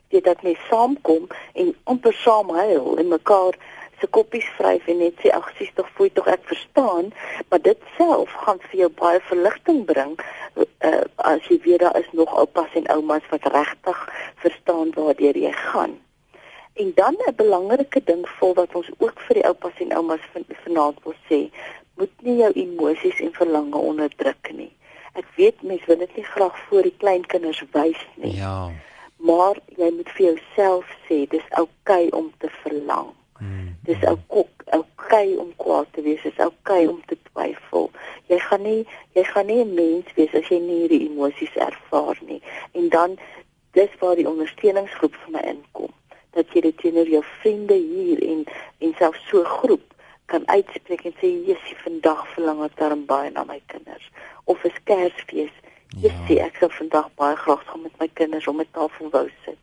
[0.07, 3.55] Dit dat mense saamkom en amper saam huil en mekaar
[3.99, 7.13] se koppies vryf en net sê ag sies tog voel tog ek verstaan,
[7.49, 10.17] maar dit self gaan vir jou baie verligting bring
[10.57, 14.03] uh, as jy weet daar is nog oupas en oumas wat regtig
[14.43, 15.97] verstaan waartoe jy gaan.
[16.77, 20.25] En dan 'n belangrike ding vol wat ons ook vir die oupas en oumas
[20.63, 21.49] vanaand wil sê,
[21.95, 24.71] moet nie jou emosies en verlange onderdruk nie.
[25.13, 28.35] Ek weet mense wil dit nie graag voor die kleinkinders wys nie.
[28.37, 28.69] Ja.
[29.17, 33.09] Maar jy moet vir jouself sê dis oukei okay om te verlang.
[33.37, 33.75] Hmm.
[33.83, 37.91] Dis ook okay om kwaad te wees, dis okay om te twyfel.
[38.27, 42.17] Jy gaan nie jy gaan nie 'n mens wees as jy nie hierdie emosies ervaar
[42.21, 42.41] nie.
[42.71, 43.17] En dan
[43.71, 45.93] dis waar die ondersteuningsgroep vir my inkom.
[46.31, 48.43] Dat jy dit teenoor jou vriende hier en
[48.79, 49.93] en selfs so groep
[50.25, 54.11] kan uitspreek en sê jessie vandag verlang ek daarom baie na my kinders
[54.43, 55.55] of 'n Kersfees.
[55.87, 56.45] Jessie ja.
[56.45, 59.61] ek sou vandag baie graag saam met my kinders om 'n tafel wou sit.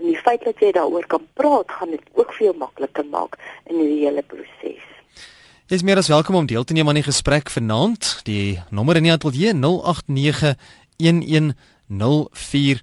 [0.00, 3.36] En die feit dat jy daaroor kan praat, gaan dit ook veel makliker maak
[3.68, 4.84] in die hele proses.
[5.70, 8.20] Dis meer as welkom om deel te neem aan die gesprek vanaand.
[8.26, 10.56] Die nommer in die ateljee 089
[10.96, 12.80] 1104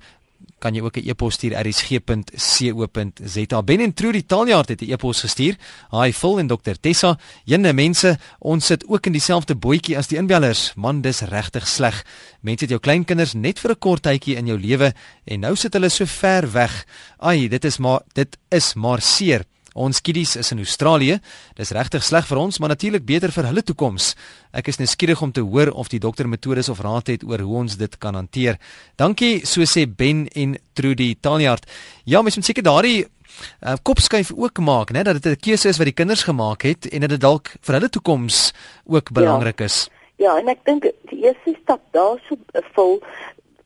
[0.59, 3.63] kan jy ook 'n e-pos stuur rsg.co.za.
[3.63, 5.55] Ben en Trudy Taljaard het 'n e-pos gestuur.
[5.91, 7.19] Hi Phil en Dr Tessa.
[7.43, 10.73] Jenne mense, ons sit ook in dieselfde bootjie as die inbellers.
[10.75, 12.05] Man, dis regtig sleg.
[12.41, 14.93] Mense het jou kleinkinders net vir 'n kort tydjie in jou lewe
[15.25, 16.85] en nou sit hulle so ver weg.
[17.17, 19.45] Ai, dit is maar dit is maar seer.
[19.73, 21.19] Ons kiddies is in Australië.
[21.55, 24.15] Dis regtig sleg vir ons, maar natuurlik beter vir hulle toekoms.
[24.51, 27.57] Ek is nuuskierig om te hoor of die dokter metodes of raad het oor hoe
[27.63, 28.57] ons dit kan hanteer.
[28.97, 31.65] Dankie, so sê Ben en Trudy Taljaard.
[32.05, 35.77] Ja, mens moet seker daardie uh, kopskuif ook maak, né, dat dit 'n keuse is
[35.77, 38.53] wat die kinders gemaak het en dat dit dalk vir hulle toekoms
[38.85, 39.89] ook belangrik is.
[40.17, 42.37] Ja, ja en ek dink die eerste stap daarso
[42.73, 43.01] vol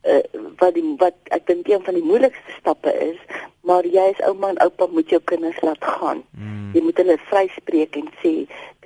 [0.03, 0.21] uh,
[0.59, 3.19] wat die wat ek dink een van die moeilikste stappe is,
[3.67, 6.23] maar jy as ouma en oupa moet jou kinders laat gaan.
[6.37, 6.71] Mm.
[6.75, 8.33] Jy moet hulle vryspreek en sê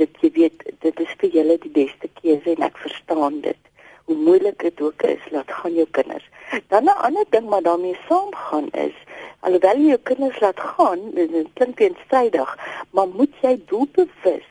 [0.02, 3.62] dit jy weet dit is vir julle die beste keuse en ek verstaan dit.
[4.08, 6.28] Hoe moeilik dit ook is, laat gaan jou kinders.
[6.72, 8.96] Dan 'n ander ding wat daarmee saamgaan is,
[9.40, 12.58] alhoewel jy jou kinders laat gaan, dit klink teenstrydig,
[12.92, 14.48] maar moet jy doelbewus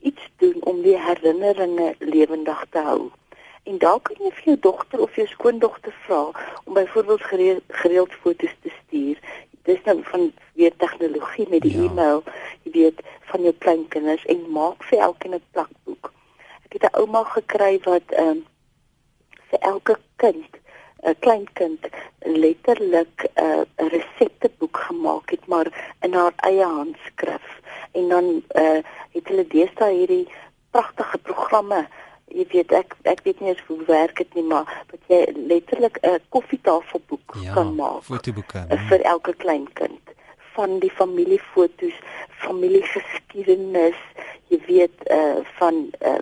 [0.00, 3.10] iets doen om die herinneringe lewendig te hou.
[3.64, 6.22] En dalk kan jy vir jou dogter of jou skoondogter vra
[6.64, 9.20] om byvoorbeeld gereeld, gereeld foto's te stuur.
[9.64, 11.86] Dis nou van weer tegnologie met die ja.
[11.88, 12.20] e-mail,
[12.62, 13.00] jy weet,
[13.30, 16.12] van jou kleinkinders en maak vir elkeen 'n plakboek.
[16.64, 18.44] Ek het 'n ouma gekry wat ehm um,
[19.48, 20.60] vir elke kind
[21.04, 25.68] 'n klein kind letterlik 'n uh, resepteboek gemaak het maar
[26.00, 27.60] in haar eie handskrif
[27.92, 28.26] en dan
[28.62, 28.80] uh,
[29.16, 30.28] het hulle deesdae hierdie
[30.70, 31.86] pragtige programme
[32.34, 35.20] jy weet ek ek weet nie hoe werk dit nie maar dat jy
[35.50, 38.80] letterlik 'n koffietafelboek ja, kan maak fotoboeke ja.
[38.90, 40.02] vir elke klein kind.
[40.54, 41.96] Van die familiefoto's
[42.42, 44.00] familiegeskiedenis
[44.52, 46.20] jy weet uh, van uh,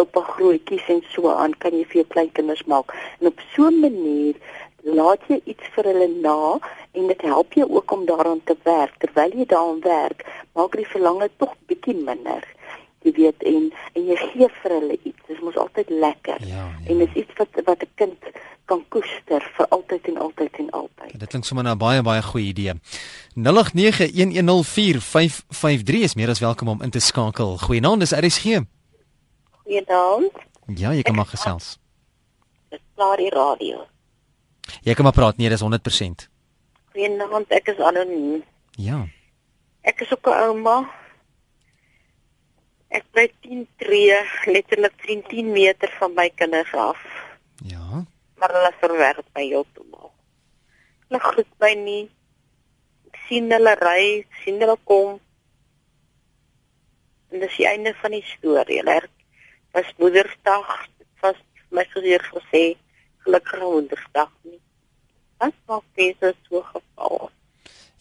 [0.00, 2.92] oupa grootjies en so aan kan jy vir jou kleinkinders maak.
[3.20, 4.34] En op so 'n manier
[4.82, 6.58] laat jy iets vir hulle na
[6.92, 8.98] en dit help jou ook om daaraan te werk.
[8.98, 12.44] Terwyl jy daaraan werk maak die verlange tog bietjie minder
[13.02, 15.18] jy weet en en jy gee vir hulle iets.
[15.26, 16.46] Dit is altyd lekker.
[16.46, 16.70] Ja, ja.
[16.86, 18.18] En is iets wat wat 'n kind
[18.64, 21.20] kan koester vir altyd en altyd en altyd.
[21.20, 22.72] Dit klink sommer na 'n baie baie goeie idee.
[23.34, 27.58] 0891104553 is meer as welkom om in te skakel.
[27.58, 28.44] Goeienaand, dis RSG.
[29.50, 30.32] Goeienaand.
[30.66, 31.78] Ja, jy kan maar gesels.
[32.68, 33.86] Dis klaar die radio.
[34.82, 36.28] Jy kan maar praat, nee, dis 100%.
[36.92, 38.44] Goeienaand, ek is anoniem.
[38.70, 39.06] Ja.
[39.80, 40.90] Ek is ook 'n ouma
[42.92, 44.16] Ek bly 10 tree,
[44.52, 47.00] letterlik 10, 10 meter van my kinders af.
[47.64, 48.04] Ja.
[48.36, 50.10] Maar hulle verwerk my heeltemal.
[51.08, 52.02] Hulle groet my nie.
[53.08, 54.02] Ek sien hulle ry,
[54.42, 55.14] sien hulle kom.
[57.32, 58.82] En dis die einde van die storie.
[58.82, 58.98] Hulle
[59.72, 60.74] was Moedersdag,
[61.24, 61.38] was
[61.72, 62.64] my geheer gesê,
[63.24, 64.60] gelukkige Moedersdag nie.
[65.40, 67.30] Wat maak mense so geval?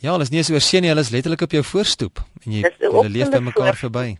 [0.03, 2.65] Ja, hulle is nie so oorseën nie, hulle is letterlik op jou voorstoep en jy
[2.81, 4.17] hulle leef by mekaar verby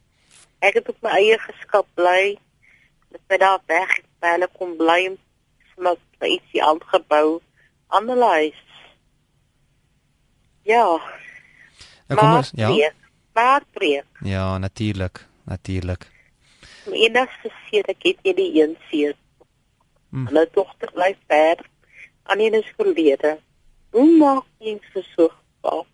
[0.62, 2.38] ek het op my eie geskap bly.
[3.12, 5.02] Met my daar weg, by hulle kom bly
[5.82, 7.42] met my ietsie aangebou
[7.92, 8.64] aan hulle huis.
[10.70, 10.86] Ja.
[12.08, 12.92] Nou kom ons, ja.
[13.34, 14.06] Maar preek.
[14.28, 16.08] Ja, natuurlik, natuurlik.
[16.86, 19.16] My enigste seer ek het hierdie een seer.
[20.12, 20.28] Hmm.
[20.28, 21.64] Hulle dogter bly ver
[22.24, 23.38] aan in die skoolleer.
[23.96, 25.86] Hoe maak jy so so?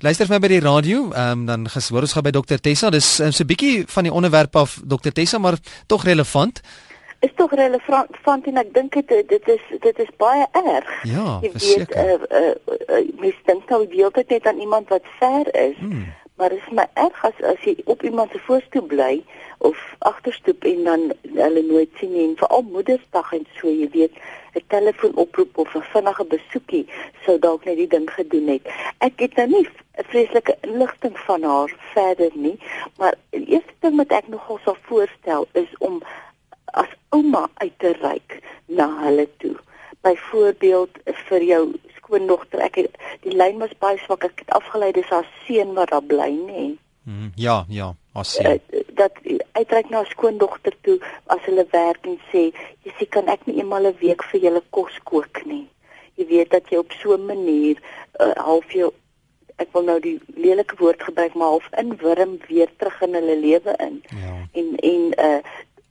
[0.00, 2.88] Luister vir my by die radio, um, dan gehoor ons gaan by Dr Tessa.
[2.88, 6.62] Dis um, so 'n bietjie van die onderwerp af Dr Tessa, maar tog relevant.
[7.20, 10.88] Is tog relevant want ek dink dit dit is dit is baie erg.
[11.04, 12.54] Ja, jy weet eh uh, uh,
[12.88, 15.76] uh, mens dink nou die hele tyd net aan iemand wat ver is.
[15.76, 16.08] Hmm.
[16.36, 19.20] Maar dit is my erg as as jy op iemand se voorstoep bly
[19.60, 24.14] of agterstoep en dan hulle nooit sien nie en veral Moedersdag en so jy weet
[24.54, 26.86] 'n telefoonoproep of 'n vinnige besoekie
[27.24, 28.64] sou dalk net die ding gedoen het.
[28.98, 29.68] Ek het nou nie
[29.98, 32.58] 'n vreeslike inligting van haar verder nie,
[32.98, 36.02] maar die eerste ding wat ek nogal sou voorstel is om
[36.64, 39.56] as ouma uit te reik na hulle toe.
[40.00, 45.10] Byvoorbeeld vir jou skoondogter, ek het die lyn was baie swak, ek het afgelei dis
[45.12, 46.70] haar seun wat daar bly, nê.
[47.02, 48.56] Mm, ja, ja, as uh,
[49.00, 49.18] dat
[49.58, 52.42] uitreik na skoondogter toe as hulle werk en sê,
[52.84, 55.66] "Jy sê kan ek nie eenmal 'n week vir julle kos kook nie."
[56.16, 57.76] Jy weet dat jy op so 'n manier
[58.20, 58.92] uh, half jou
[59.60, 63.74] ek wil nou die lelike woord gebruik maar half inwurm weer terug in hulle lewe
[63.86, 64.02] in.
[64.22, 64.36] Ja.
[64.52, 65.40] En en uh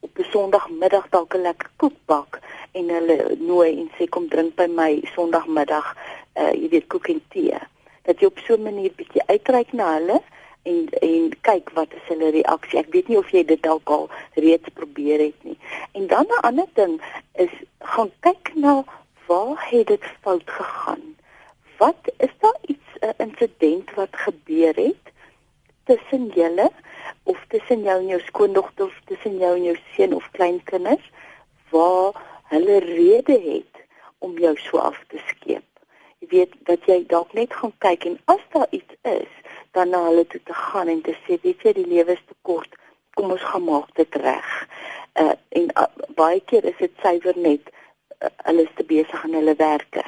[0.01, 2.39] op 'n Sondagmiddag dalk 'n lekker koek bak
[2.71, 5.95] en hulle nooi en sê kom drink by my Sondagmiddag
[6.35, 7.59] uh jy weet koek en tee.
[8.03, 10.21] Dat jy op so 'n manier bietjie uitreik na hulle
[10.69, 12.79] en en kyk wat is hulle reaksie.
[12.79, 14.07] Ek weet nie of jy dit dalk al
[14.45, 15.57] reeds probeer het nie.
[15.97, 16.99] En dan 'n ander ding
[17.45, 17.53] is
[17.93, 18.83] gaan kyk na
[19.27, 21.15] waar het dit fout gegaan?
[21.77, 25.05] Wat is daar iets 'n insident wat gebeur het
[25.85, 26.69] tussen julle
[27.23, 31.11] of tussen jou en jou skoondogter of tussen jou en jou seun of kleinkinders
[31.69, 33.73] waar hulle rede het
[34.17, 35.65] om jou so af te skeep?
[36.19, 39.38] Jy weet dat jy dalk net gaan kyk en as daar iets is
[39.71, 42.37] dan na hulle toe te gaan en te sê weet jy die lewe is te
[42.41, 42.75] kort.
[43.17, 44.49] Kom ons gaan maak dit reg.
[45.19, 49.37] Uh, en uh, baie keer is dit suiwer net uh, hulle is te besig aan
[49.39, 50.05] hulle werke.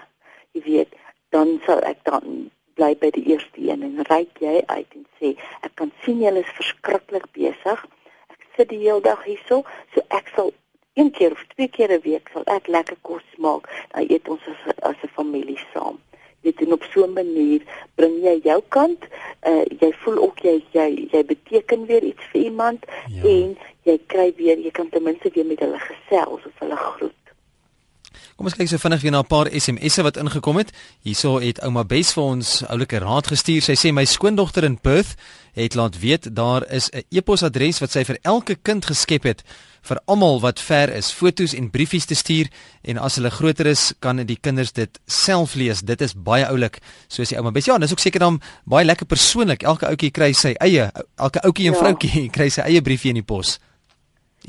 [0.55, 0.97] Jy weet
[1.35, 5.33] dan sal ek dan bly by die eerste een en ryk jy uit en sê
[5.67, 7.83] ek kan sien julle is verskriklik besig.
[8.31, 9.61] Ek sit die hele dag hierso
[9.95, 10.53] so ek sal
[10.99, 13.67] een keer of twee keer 'n week sal ek lekker kos maak.
[13.91, 15.99] Dan eet ons as as 'n familie saam.
[16.41, 17.61] Dit en op so 'n manier
[17.95, 19.07] bring jy jou kant
[19.47, 23.23] uh, jy voel ook jy jy jy beteken weer iets vir iemand ja.
[23.23, 23.57] en
[23.89, 27.17] jy kry weer jy kan ten minste weer met hulle gesels of hulle groet
[28.41, 30.71] Kom ons kyk so vinnig weer na 'n paar SMS'e wat ingekom het.
[31.05, 33.61] Hierso het ouma Bes vir ons oulike raad gestuur.
[33.61, 35.13] Sy sê my skoondogter in Perth
[35.53, 39.43] het laat weet daar is 'n e-posadres wat sy vir elke kind geskep het
[39.87, 43.93] vir almal wat ver is, fotos en briefies te stuur en as hulle groter is,
[43.99, 45.81] kan die kinders dit self lees.
[45.81, 47.65] Dit is baie oulik, soos die ouma Bes.
[47.65, 49.63] Ja, dis ook seker dan baie lekker persoonlik.
[49.63, 51.81] Elke ouetjie kry sy eie, elke ouetjie en ja.
[51.81, 53.57] vroutjie kry sy eie briefie in die pos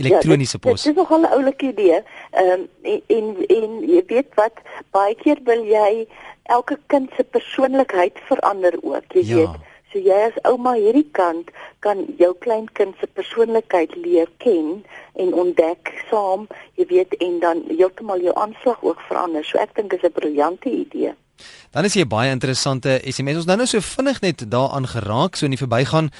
[0.00, 0.82] elektroniese ja, pos.
[0.82, 2.02] Dit is nogal 'n oulike idee.
[2.30, 6.06] Ehm um, en, en en jy weet wat, baie keer wil jy
[6.42, 9.36] elke kind se persoonlikheid verander ook, jy ja.
[9.36, 9.71] weet.
[9.92, 11.50] So jy as ouma hierdie kant
[11.84, 14.78] kan jou kleinkind se persoonlikheid leer ken
[15.20, 16.46] en ontdek saam,
[16.80, 19.44] jy weet en dan heeltemal jou aanslag ook verander.
[19.44, 21.12] So ek dink is 'n briljante idee.
[21.70, 23.36] Dan is hier baie interessante SMS.
[23.36, 26.10] Ons nou nou so vinnig net daaraan geraak so in die verbygaan.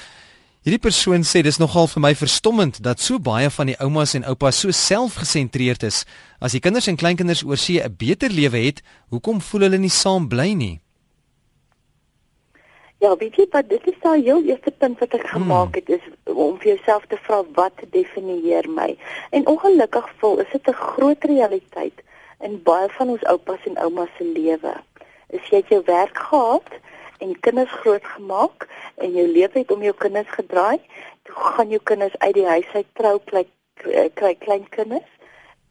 [0.63, 4.23] Hierdie persoon sê dis nogal vir my verstommend dat so baie van die oumas en
[4.23, 6.05] oupas so selfgesentreerd is.
[6.39, 9.89] As die kinders en kleinkinders oor see 'n beter lewe het, hoekom voel hulle nie
[9.89, 10.79] saam bly nie?
[13.03, 15.81] Ja, weet jy wat dit is daai heel eerste punt wat ek gemaak hmm.
[15.81, 18.93] het is om vir jouself te vra wat definieer my.
[19.35, 21.99] En ongelukkig vol is dit 'n groot realiteit
[22.39, 24.73] in baie van ons oupas en oumas se lewe.
[25.35, 26.79] Is jy jou werk gehad?
[27.23, 30.79] en kinders grootgemaak en jou lewe het om jou kinders gedraai.
[31.23, 33.45] Toe gaan jou kinders uit die huis uit trou kry
[34.19, 35.09] kry klein kinders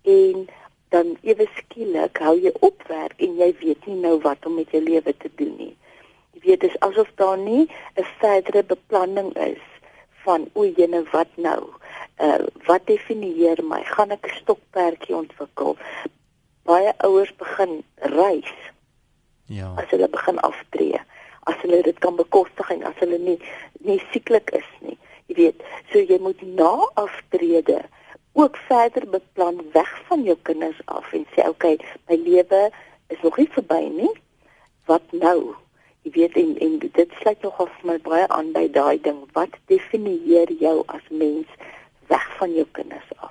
[0.08, 0.46] en
[0.92, 4.72] dan ewe skielik hou jy op werk en jy weet nie nou wat om met
[4.74, 5.74] jou lewe te doen nie.
[6.32, 9.64] Jy weet dis asof daar nie 'n verdere beplanning is
[10.24, 11.62] van o, jene wat nou?
[12.18, 13.82] Uh wat definieer my?
[13.84, 15.76] Gaan ek 'n stokperdjie ontwikkel?
[16.64, 18.52] Baie ouers begin reis.
[19.46, 19.74] Ja.
[19.76, 21.00] As hulle begin aftree
[21.42, 23.38] as hulle dit kan bekostig en as hulle nie
[23.86, 24.98] nie sieklik is nie.
[25.26, 27.80] Jy weet, so jy moet na aftrede
[28.38, 31.76] ook verder beplan weg van jou kinders af en sê okay,
[32.08, 32.62] my lewe
[33.12, 34.12] is nog nie verby nie.
[34.86, 35.54] Wat nou?
[36.02, 39.20] Jy weet en en dit sluit nogal vir my baie aan by daai ding.
[39.38, 41.46] Wat definieer jou as mens
[42.10, 43.30] weg van jou kinders af?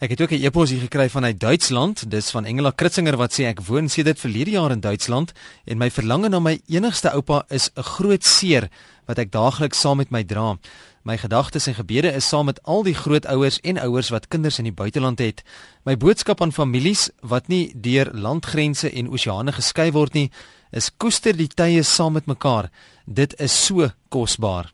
[0.00, 2.10] Ek het ook 'n e-pos gekry vanuit Duitsland.
[2.10, 5.32] Dis van Engela Kritzinger wat sê ek woon sedert verlede jaar in Duitsland
[5.64, 8.68] en my verlange na my enigste oupa is 'n groot seer
[9.06, 10.58] wat ek daagliks saam met my dra.
[11.02, 14.64] My gedagtes en gebede is saam met al die grootouers en ouers wat kinders in
[14.64, 15.42] die buiteland het.
[15.84, 20.30] My boodskap aan families wat nie deur landgrense en oseane geskei word nie,
[20.74, 22.70] is koester die tye saam met mekaar.
[23.06, 24.72] Dit is so kosbaar.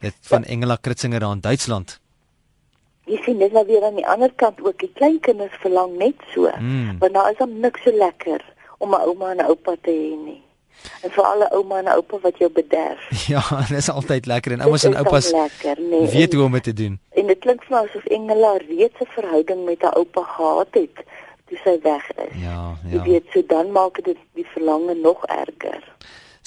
[0.00, 2.00] Dit van Engela Kritzinger aan Duitsland
[3.06, 6.50] jy sien dit nou weer aan die ander kant ook die kleinkinders verlang net so
[6.50, 6.98] mm.
[7.02, 8.42] want daar is dan niks so lekker
[8.82, 10.42] om 'n ouma en 'n oupa te hê nie
[11.02, 13.02] en vir alle ouma en oupa wat jou bederf
[13.34, 16.10] ja dit is altyd lekker en oumas en oupas lekker, nee.
[16.10, 19.12] weet hoe om dit te doen en dit klink vir my asof Engela reeds 'n
[19.14, 20.98] verhouding met haar oupa gehad het
[21.48, 25.24] toe sy weg is ja ja jy weet so dan maak dit die verlange nog
[25.24, 25.82] erger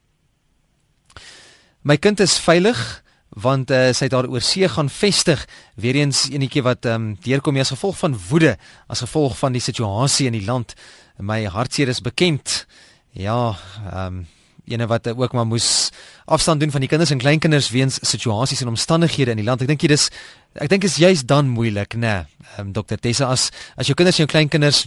[1.82, 5.48] My kind is veilig want uh, sy het daar oor see gaan vestig.
[5.76, 8.58] Weer eens enetjie wat um, deurkom as gevolg van woede
[8.90, 10.76] as gevolg van die situasie in die land.
[11.20, 12.68] My hartseer is bekend.
[13.14, 13.56] Ja
[13.88, 14.28] ehm um,
[14.68, 15.92] ene wat ook maar moes
[16.26, 19.62] afstand doen van die kinders en kleinkinders weens situasies en omstandighede in die land.
[19.62, 20.10] Ek dink dit is
[20.56, 22.26] ek dink is juist dan moeilik, né?
[22.28, 23.00] Nee, um, Dr.
[23.00, 24.86] Tessa as as jou kinders en jou kleinkinders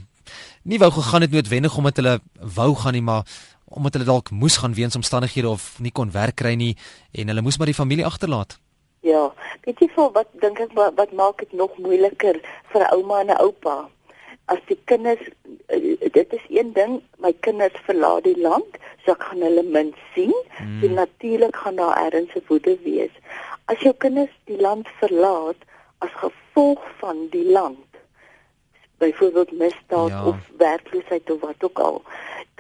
[0.63, 2.19] nie wou gegaan het noodwendig omdat hulle
[2.57, 3.25] wou gaan nie, maar
[3.65, 6.75] omdat hulle dalk moes gaan weens omstandighede of nie kon werk kry nie
[7.13, 8.59] en hulle moes maar die familie agterlaat.
[9.07, 9.31] Ja,
[9.65, 12.37] weet jy vir wat dink ek wat, wat maak dit nog moeiliker
[12.73, 13.89] vir 'n ouma en 'n oupa?
[14.51, 15.21] As die kinders
[15.71, 19.93] uh, dit is een ding, my kinders verlaat die land, so ek gaan hulle min
[20.15, 20.35] sien.
[20.59, 20.81] Hmm.
[20.87, 23.15] En natuurlik gaan daar erns se woede wees.
[23.71, 25.69] As jou kinders die land verlaat
[26.01, 27.87] as gevolg van die land,
[29.01, 30.25] byvoorbeeld misdaad ja.
[30.27, 32.03] of werkloosheid of wat ook al,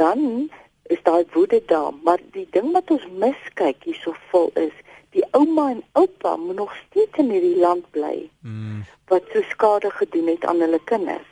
[0.00, 0.50] dan
[0.92, 4.76] is daai woede daar, maar die ding wat ons miskyk hierso vol is
[5.10, 8.30] Die ouma en oupa moet nog steeds in hierdie land bly.
[8.46, 8.84] Mm.
[9.10, 11.30] Wat so skade gedoen het aan hulle kinders.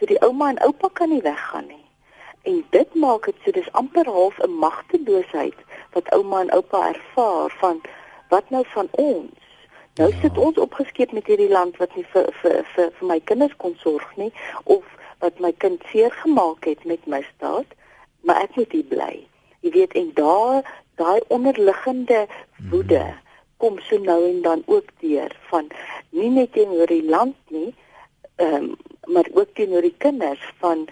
[0.00, 1.84] So die ouma en oupa kan nie weggaan nie
[2.42, 5.58] en dit maak dit so dis amper half 'n magteloosheid
[5.92, 7.80] wat ouma en oupa ervaar van
[8.28, 9.40] wat nou van ons
[9.94, 10.20] nou ja.
[10.20, 13.76] sit ons opgeskep met hierdie land wat nie vir vir vir vir my kinders kon
[13.82, 14.32] sorg nie
[14.64, 14.84] of
[15.18, 17.76] wat my kind seer gemaak het met my staat
[18.20, 19.14] maar ek moet hier bly
[19.60, 22.26] jy weet en daar daai onderliggende
[22.70, 23.20] woede hmm.
[23.56, 25.68] kom so nou en dan ook deur van
[26.10, 27.74] nie net teenoor die land nie
[28.36, 28.76] ehm um,
[29.12, 30.86] maar ook teenoor die kinders van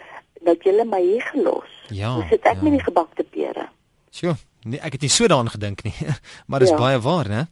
[0.47, 1.71] dat julle my hier gelos.
[1.89, 2.17] Ja.
[2.21, 2.63] Dis dit ek ja.
[2.67, 3.69] met die gebakte pere.
[4.15, 5.95] Sjoe, nee, ek het nie so daaraan gedink nie.
[6.49, 6.81] maar dis ja.
[6.81, 7.47] baie waar, né?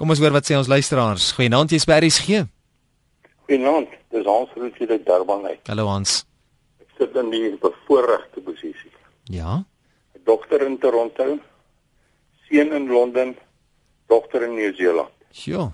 [0.00, 1.32] Kom ons hoor wat sê ons luisteraars.
[1.36, 2.44] Goeienaand, jy's by RSG.
[3.48, 5.60] Goeienaand, dis Hans van die Durban uit.
[5.68, 6.22] Hallo Hans.
[6.80, 8.94] Ek sit in die bevoorregte posisie.
[9.28, 9.60] Ja.
[10.16, 11.38] 'n Dogter in Toronto,
[12.48, 13.36] seun in Londen,
[14.08, 15.12] dogter in Nieu-Seeland.
[15.32, 15.70] Sjoe.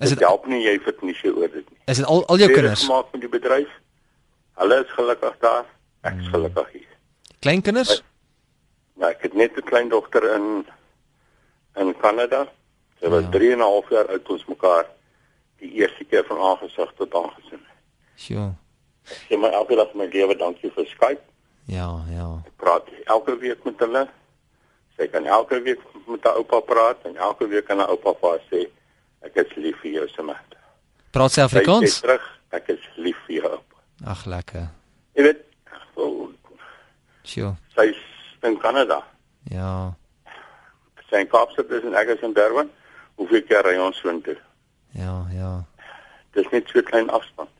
[0.00, 1.78] Is dit help nie jy vir nie so oor dit nie.
[1.92, 2.84] Is dit al al jou kinders?
[2.86, 3.72] Gemaak met die bedryf?
[4.60, 5.66] Hulle is gelukkig daar.
[6.00, 6.32] Ek is hmm.
[6.34, 6.94] gelukkig hier.
[7.44, 8.00] Kleinkinders?
[9.00, 10.64] Ja, ek het net 'n kleindogter in
[11.76, 12.46] in Kanada.
[13.00, 13.52] Sy was 3 ja.
[13.52, 14.88] en 'n half jaar oud toe ons mekaar
[15.60, 17.80] die eerste keer van aangesig tot aangesien het.
[18.16, 18.48] Sjoe.
[19.04, 21.24] Ek sê my elke dag my lewe dankie vir Skype.
[21.66, 22.40] Ja, ja.
[22.46, 24.08] Ek praat elke week met hulle.
[24.96, 28.30] Sy kan elke week met haar oupa praat en elke week kan haar oupa vir
[28.30, 28.68] haar sê
[29.26, 30.58] ek is lief vir jou Samantha.
[31.14, 31.98] Praat sy Afrikaans?
[31.98, 33.54] Sy terug, ek is lief vir jou.
[34.08, 34.68] Ag lekker.
[35.18, 35.40] Jy weet,
[36.00, 36.28] oh,
[37.26, 37.54] sure.
[37.76, 37.98] Sy's
[38.46, 39.00] in Kanada.
[39.50, 39.92] Ja.
[41.10, 42.70] Sy Kaapstad is en ek is in Durban.
[43.20, 44.38] Hoeveel keer ry ons so intoe?
[44.96, 45.50] Ja, ja.
[46.36, 47.50] Dis net so klein afstand.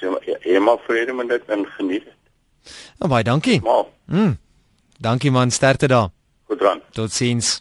[0.00, 2.16] So eenmal vrede met dit en geniet dit.
[2.98, 3.60] Oh, baie dankie.
[4.06, 4.38] Mm.
[5.00, 6.10] Dankie man, sterkte daar.
[6.48, 6.82] Goed dan.
[6.96, 7.60] Totsiens.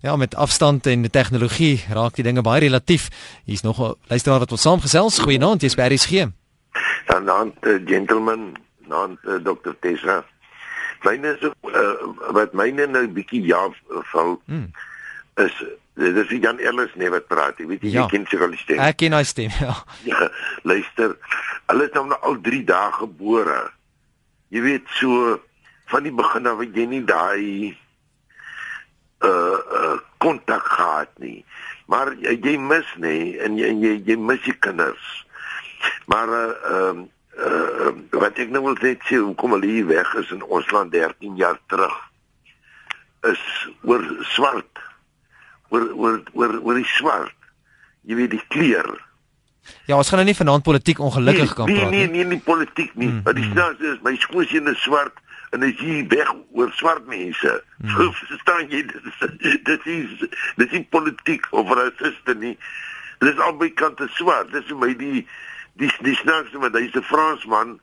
[0.00, 3.08] Ja, met afstand en tegnologie raak die dinge baie relatief.
[3.44, 5.18] Hier's nog 'n luisteraar wat ons saamgesels.
[5.18, 6.30] Goeienaand, jy's by RSG
[7.08, 8.56] dan dan uh, gentleman
[8.88, 10.24] dan uh, Dr Tessa
[11.02, 11.52] myne is uh,
[12.36, 13.64] wat myne nou bietjie ja
[14.12, 14.68] val hmm.
[15.44, 15.56] is
[15.98, 18.06] dis is Jan Ellis nee wat praat jy weet jy ja.
[18.12, 19.74] ken sy wel stem ek ken hy stem ja
[20.08, 20.30] ja
[20.68, 21.16] luister
[21.70, 23.60] hulle is nou al 3 dae gebore
[24.54, 25.38] jy weet so
[25.88, 27.76] van die begin af wat jy nie daai
[29.26, 31.44] uh uh kontak gehad nie
[31.86, 35.24] maar jy, jy mis nê en jy jy, jy mis die kinders
[36.06, 40.30] Maar ehm uh, uh, wat ek nou wil sê, sê hoekom hulle hier weg is
[40.34, 41.96] in ons land 13 jaar terug
[43.28, 43.42] is
[43.82, 44.04] oor
[44.34, 44.82] swart.
[45.74, 47.36] Oor oor oor oor die swart.
[48.08, 48.88] Jy weet die kleur.
[49.84, 52.04] Ja, ons gaan nou nie vanaand politiek ongelukkig nee, kan nee, praat nie.
[52.06, 53.10] Nee, nee, nie politiek nie.
[53.20, 53.92] Maar mm, die snaaks mm.
[53.92, 57.54] is my skoonseun is swart en hy sien weg oor swart mense.
[57.82, 58.12] Mm.
[58.20, 60.26] Verstaan jy dit is dit is
[60.68, 62.56] is politiek of rasiste nie.
[63.18, 64.52] Dit is albei kante swart.
[64.52, 65.24] Dis vir my die
[65.80, 67.78] die die snaakste want hy's 'n Fransman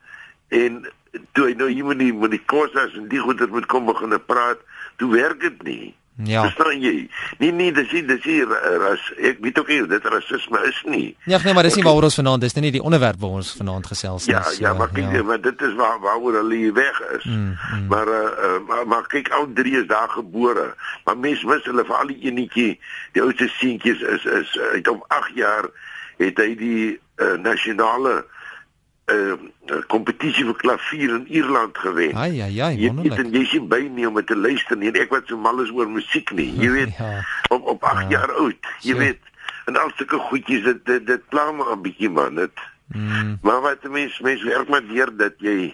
[0.49, 0.85] en
[1.33, 4.15] toe hy nou hier met die met die kosas en die goeie moet kom begin
[4.25, 4.59] praat,
[4.97, 5.95] toe werk dit nie.
[6.23, 6.41] Ja.
[6.41, 7.09] Verstaan jy?
[7.37, 8.47] Nee nee, dis nie dis hier
[8.79, 11.07] ras ek weet ook nie dit rasisme is nie.
[11.27, 13.89] Ja, nee, maar dis nie waaroor ons vanaand dis nie die onderwerp waar ons vanaand
[13.91, 14.35] gesels nie.
[14.35, 15.23] Ja, ja, maar kyk, ja.
[15.27, 17.23] maar dit is waar waaroor hulle weg is.
[17.23, 17.87] Mm, mm.
[17.91, 20.69] Maar uh, uh, maar maar kyk al drie is daar gebore.
[21.03, 22.71] Maar mens mis hulle vir al die enetjie,
[23.11, 25.67] die oudste seentjies is is uit om 8 jaar
[26.17, 28.21] het hy die uh, nasionale
[29.05, 29.37] uh
[29.87, 32.15] kompetisie vir klavier in Ierland gewen.
[32.17, 33.29] Ai ai ai, wonderlik.
[33.29, 34.89] Jy jy sien by nie om te luister nie.
[34.97, 36.49] Ek wat so mal is oor musiek nie.
[36.57, 37.21] Jy weet, ja.
[37.53, 38.17] op op 8 ja.
[38.17, 38.71] jaar oud.
[38.81, 39.03] Jy so.
[39.03, 39.31] weet,
[39.69, 42.65] en al sulke goedjies dit dit, dit pla my 'n bietjie man, dit.
[42.93, 43.37] Mm.
[43.41, 45.73] Maar wat mense mense werk maar weer dat jy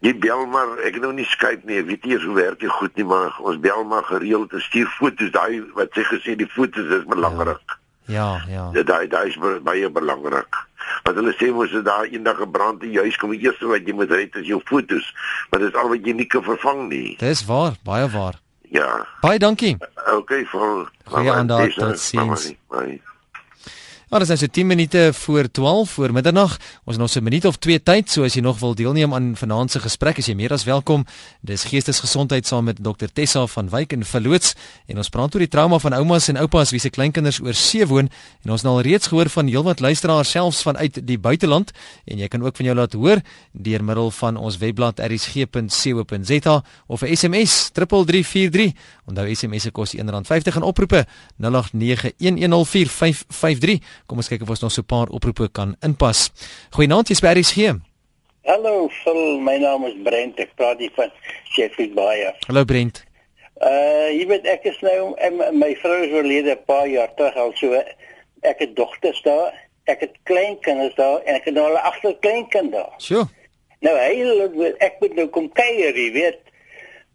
[0.00, 1.80] jy bel maar ek nou nie Skype nie.
[1.80, 4.88] Ek weet nie hoe werk dit goed nie, maar ons bel maar gereeld te stuur
[5.00, 5.32] foto's.
[5.32, 7.64] Daai wat sê gesê die foto's is belangrik.
[7.64, 7.79] Ja,
[8.10, 8.70] ja.
[8.74, 10.56] Ja, daai daai is baie belangrik.
[11.04, 13.66] Want hulle sê mos as daar eendag 'n brand in jou huis kom, die eerste
[13.66, 15.14] wat jy moet red is jou fotos,
[15.50, 17.16] maar dit is al wat jy nie kan vervang nie.
[17.18, 18.40] Dis waar, baie waar.
[18.70, 19.06] Ja.
[19.20, 19.76] Baie dankie.
[20.16, 22.52] Okay, vir Goeie aand daar, tot sins.
[22.70, 23.00] Bye.
[24.10, 26.56] Maar dit is nou 10 minute voor 12 voor middernag.
[26.84, 29.14] Ons het nog so 'n minuut of twee tyd, so as jy nog wil deelneem
[29.14, 31.06] aan vanaand se gesprek, as jy meer as welkom.
[31.40, 34.54] Dis geestesgesondheid saam met Dr Tessa van Wyk en Verloots
[34.86, 37.86] en ons praat oor die trauma van oumas en oupas wie se kleinkinders oor see
[37.86, 38.08] woon
[38.44, 41.70] en ons het al reeds gehoor van heelwat luisteraars selfs vanuit die buiteland
[42.04, 43.20] en jy kan ook van jou laat hoor
[43.52, 48.72] deur middel van ons webblad erisg.co.za of 'n SMS 3343.
[49.06, 51.06] Onthou SMS se kos R1.50 en oproepe
[51.38, 51.50] 0891104553.
[54.06, 56.30] Kom ons kyk of ons nog so 'n paar oproepe kan inpas.
[56.70, 57.80] Goeienaand, jy's by RSG.
[58.44, 60.38] Hallo, Phil, my naam is Brent.
[60.38, 61.10] Ek praat hier van
[61.52, 62.34] Sheffield Bay.
[62.46, 63.04] Hallo Brent.
[63.60, 65.12] Uh, jy weet ek is nou
[65.52, 67.82] my vrou is oorlede 'n paar jaar terug al so.
[68.40, 69.52] Ek het dogters daar,
[69.84, 72.94] ek het kleinkinders daar en ek het nou al 'n agterkleinkind daar.
[72.98, 73.28] Sjoe.
[73.80, 76.40] Nou hy ek moet nou kom kuier, jy weet.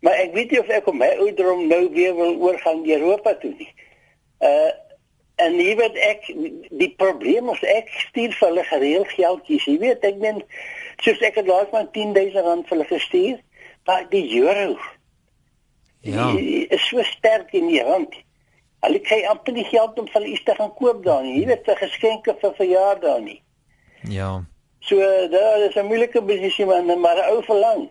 [0.01, 3.53] Maar ek weet nie of ek om my ouderdom nou weer wil oorgaan Europa toe
[3.57, 3.73] nie.
[4.39, 4.69] Uh
[5.35, 6.27] En jy weet ek
[6.79, 9.65] die probleem is ek stuur vir hulle gereeld geldjies.
[9.67, 10.43] Jy weet ek ben
[11.03, 13.41] soos ek het laas maar 10000 rand vir hulle gestuur.
[13.85, 14.77] Maar die euro
[16.05, 16.31] Ja.
[16.69, 18.13] is so sterk in die rand.
[18.85, 21.39] Hulle kry amper nie geld om vir iets te gaan koop daar nie.
[21.39, 23.41] Jy weet vir geskenke vir verjaardag nie.
[24.09, 24.43] Ja.
[24.85, 24.97] So
[25.29, 27.89] daar is 'n moeilike posisie maar maar ou verlang.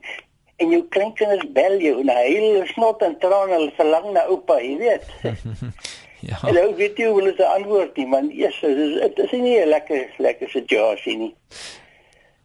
[0.57, 4.77] En jou kleinkinders bel jou na hele snot en trane hulle verlang na oupa, jy
[4.79, 5.03] weet.
[6.25, 6.39] Ja.
[6.49, 8.31] En nou weet jy hoe hulle se antwoord nie, man.
[8.33, 11.35] Eers is dit is nie 'n lekker lekker situasie nie.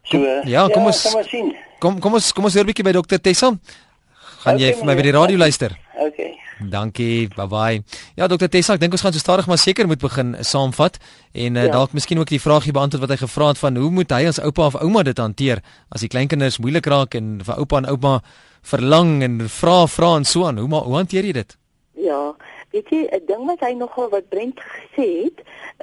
[0.02, 1.54] So kom, ja, kom ja, ons kom ons sien.
[1.78, 3.56] Kom kom ons kom ons hoor 'n bietjie by dokter Tessa.
[4.40, 5.76] Gaan okay, jy vir my by die radio luister?
[5.96, 6.36] Okay.
[6.68, 7.28] Dankie.
[7.36, 7.82] Bye bye.
[8.16, 10.98] Ja, dokter Tessa, ek dink ons gaan so stadig maar seker moet begin saamvat
[11.32, 11.72] en uh, ja.
[11.72, 14.40] dalk miskien ook die vraagie beantwoord wat hy gevra het van hoe moet hy as
[14.40, 18.20] oupa of ouma dit hanteer as die kleinkinders moeilik raak en vir oupa en ouma
[18.62, 20.60] verlang en vra vra en so aan.
[20.60, 21.56] Hoe maar hoe hanteer jy dit?
[22.00, 22.34] Ja,
[22.70, 25.38] Weet jy, 'n ding wat hy nogal wat Brent gesê het,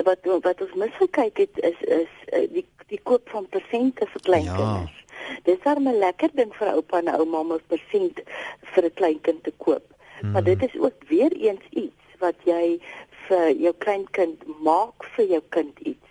[0.07, 4.95] wat wat ons misgekyk het is is eh, die die koop van persente vir kleinkinders.
[4.95, 5.39] Ja.
[5.43, 8.21] Dis daar 'n lekker ding vir oupa en ouma om 'n persent
[8.61, 9.85] vir 'n kleinkind te koop.
[10.19, 10.31] Hmm.
[10.31, 12.79] Maar dit is ook weer eens iets wat jy
[13.27, 16.06] vir jou kleinkind maak vir jou kind iets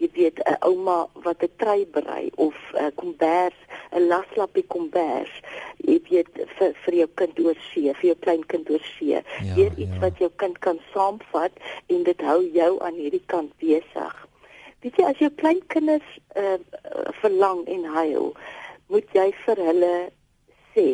[0.00, 3.58] jy weet 'n ouma wat 'n trei berei of 'n kombers,
[3.92, 5.32] 'n laslappie kombers,
[5.86, 9.12] jy weet vir vir jou kind oor see, vir jou klein kind oor see.
[9.12, 9.22] Ja,
[9.54, 10.00] weer iets ja.
[10.00, 11.52] wat jou kind kan saamvat
[11.86, 14.16] en dit hou jou aan hierdie kant besig.
[14.80, 16.58] Weet jy as jou klein kinders uh,
[17.20, 18.32] verlang en huil,
[18.88, 20.10] moet jy vir hulle
[20.74, 20.88] sê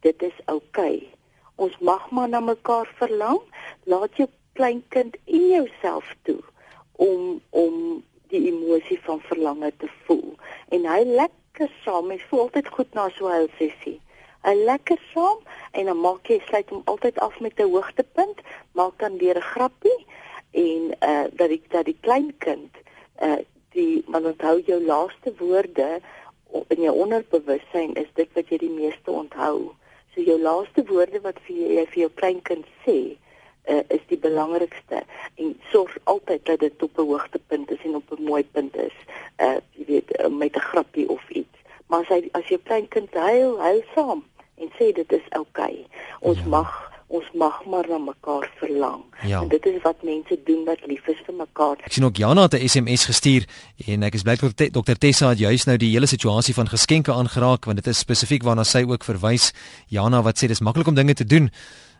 [0.00, 0.96] dit is oukei.
[0.96, 1.08] Okay.
[1.56, 3.40] Ons mag maar na mekaar verlang.
[3.84, 6.40] Laat jou kleinkind in jouself toe
[6.92, 8.02] om om
[8.32, 10.32] die emosie van verlange te voel.
[10.74, 14.00] En hy lekker saam, hy voel altyd goed na so 'n sessie.
[14.42, 15.38] Hy lekker saam
[15.78, 18.40] en dan maak jy sluit hom altyd af met 'n hoogtepunt,
[18.72, 20.00] maak dan weer 'n grappie
[20.50, 22.72] en uh dat die dat die klein kind
[23.22, 23.38] uh
[23.72, 26.00] die man onthou jou laaste woorde
[26.68, 29.72] in jou onderbewussyn is dit wat jy die meeste onthou.
[30.14, 33.16] So jou laaste woorde wat vir jy vir jou kleinkind sê,
[33.68, 35.02] uh, is die belangrikste
[35.34, 38.96] en sorg altyd dat dit op 'n hoogtepunt is en op 'n mooi punt is.
[39.36, 41.56] Uh jy weet uh, met 'n grappie of iets.
[41.86, 45.72] Maar as hy as jou klein kind huil, huil saam en sê dit is oukei.
[45.72, 45.86] Okay.
[46.20, 46.46] Ons ja.
[46.46, 49.02] mag ons mag maar na mekaar verlang.
[49.22, 49.42] Ja.
[49.42, 51.76] En dit is wat mense doen wat lief is vir mekaar.
[51.84, 53.44] Ek sien ook Jana het 'n SMS gestuur
[53.86, 57.12] en ek is bly dat Dr Tessa het juis nou die hele situasie van geskenke
[57.12, 59.52] aangeraak want dit is spesifiek waarna sy ook verwys.
[59.86, 61.50] Jana wat sê dis maklik om dinge te doen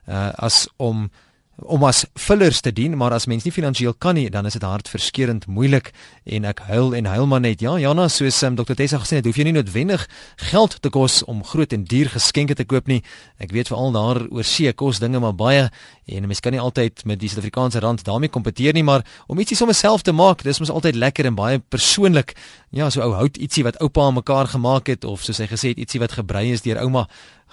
[0.09, 1.11] uh as om
[1.57, 4.65] om as fillers te dien, maar as mens nie finansiëel kan nie, dan is dit
[4.67, 5.93] hartverskeurende moeilik
[6.25, 7.61] en ek huil en huil maar net.
[7.63, 8.75] Ja, Jana, soos um, Dr.
[8.79, 10.07] Tessa gesê het, hoef jy nie noodwendig
[10.51, 13.03] geld te kos om groot en duur geskenke te koop nie.
[13.43, 15.69] Ek weet veral daar oor see kos dinge maar baie
[16.07, 19.57] en mens kan nie altyd met die Suid-Afrikaanse rand daarmee kompeteer nie, maar om ietsie
[19.57, 22.35] sommer self te maak, dis mos altyd lekker en baie persoonlik.
[22.71, 25.75] Ja, so ou hout ietsie wat oupa aan mekaar gemaak het of soos hy gesê
[25.75, 27.07] het, ietsie wat gebrei is deur ouma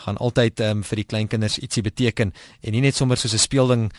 [0.06, 3.92] gaan altyd um, vir die kleinkinders ietsie beteken en nie net sommer soos 'n speelding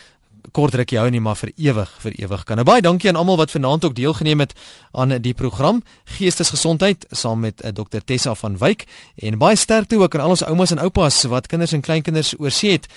[0.56, 2.56] kort rukkie hou nie maar vir ewig vir ewig kan.
[2.56, 4.54] Nou baie dankie aan almal wat vanaand ook deelgeneem het
[4.92, 5.82] aan die program
[6.16, 8.86] Geestesgesondheid saam met uh, Dr Tessa van Wyk
[9.16, 12.72] en baie sterkte ook aan al ons oumas en oupas wat kinders en kleinkinders oorsee
[12.78, 12.88] het.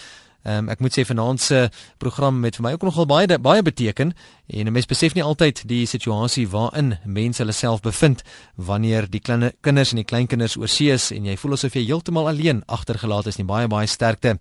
[0.43, 1.69] Um, ek moet sê vanaand se
[2.03, 4.11] program met vir my ook nogal baie baie beteken
[4.51, 8.25] en mense besef nie altyd die situasie waarin mense hulle self bevind
[8.55, 12.27] wanneer die kleine kinders en die kleinkinders oorsee is en jy voel asof jy heeltemal
[12.27, 13.47] alleen agtergelaat is nie.
[13.47, 14.35] Baie baie sterkte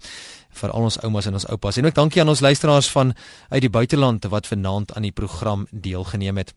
[0.53, 1.79] vir al ons oumas en ons oupas.
[1.79, 3.15] En ook dankie aan ons luisteraars van
[3.55, 6.53] uit die buiteland wat vanaand aan die program deelgeneem het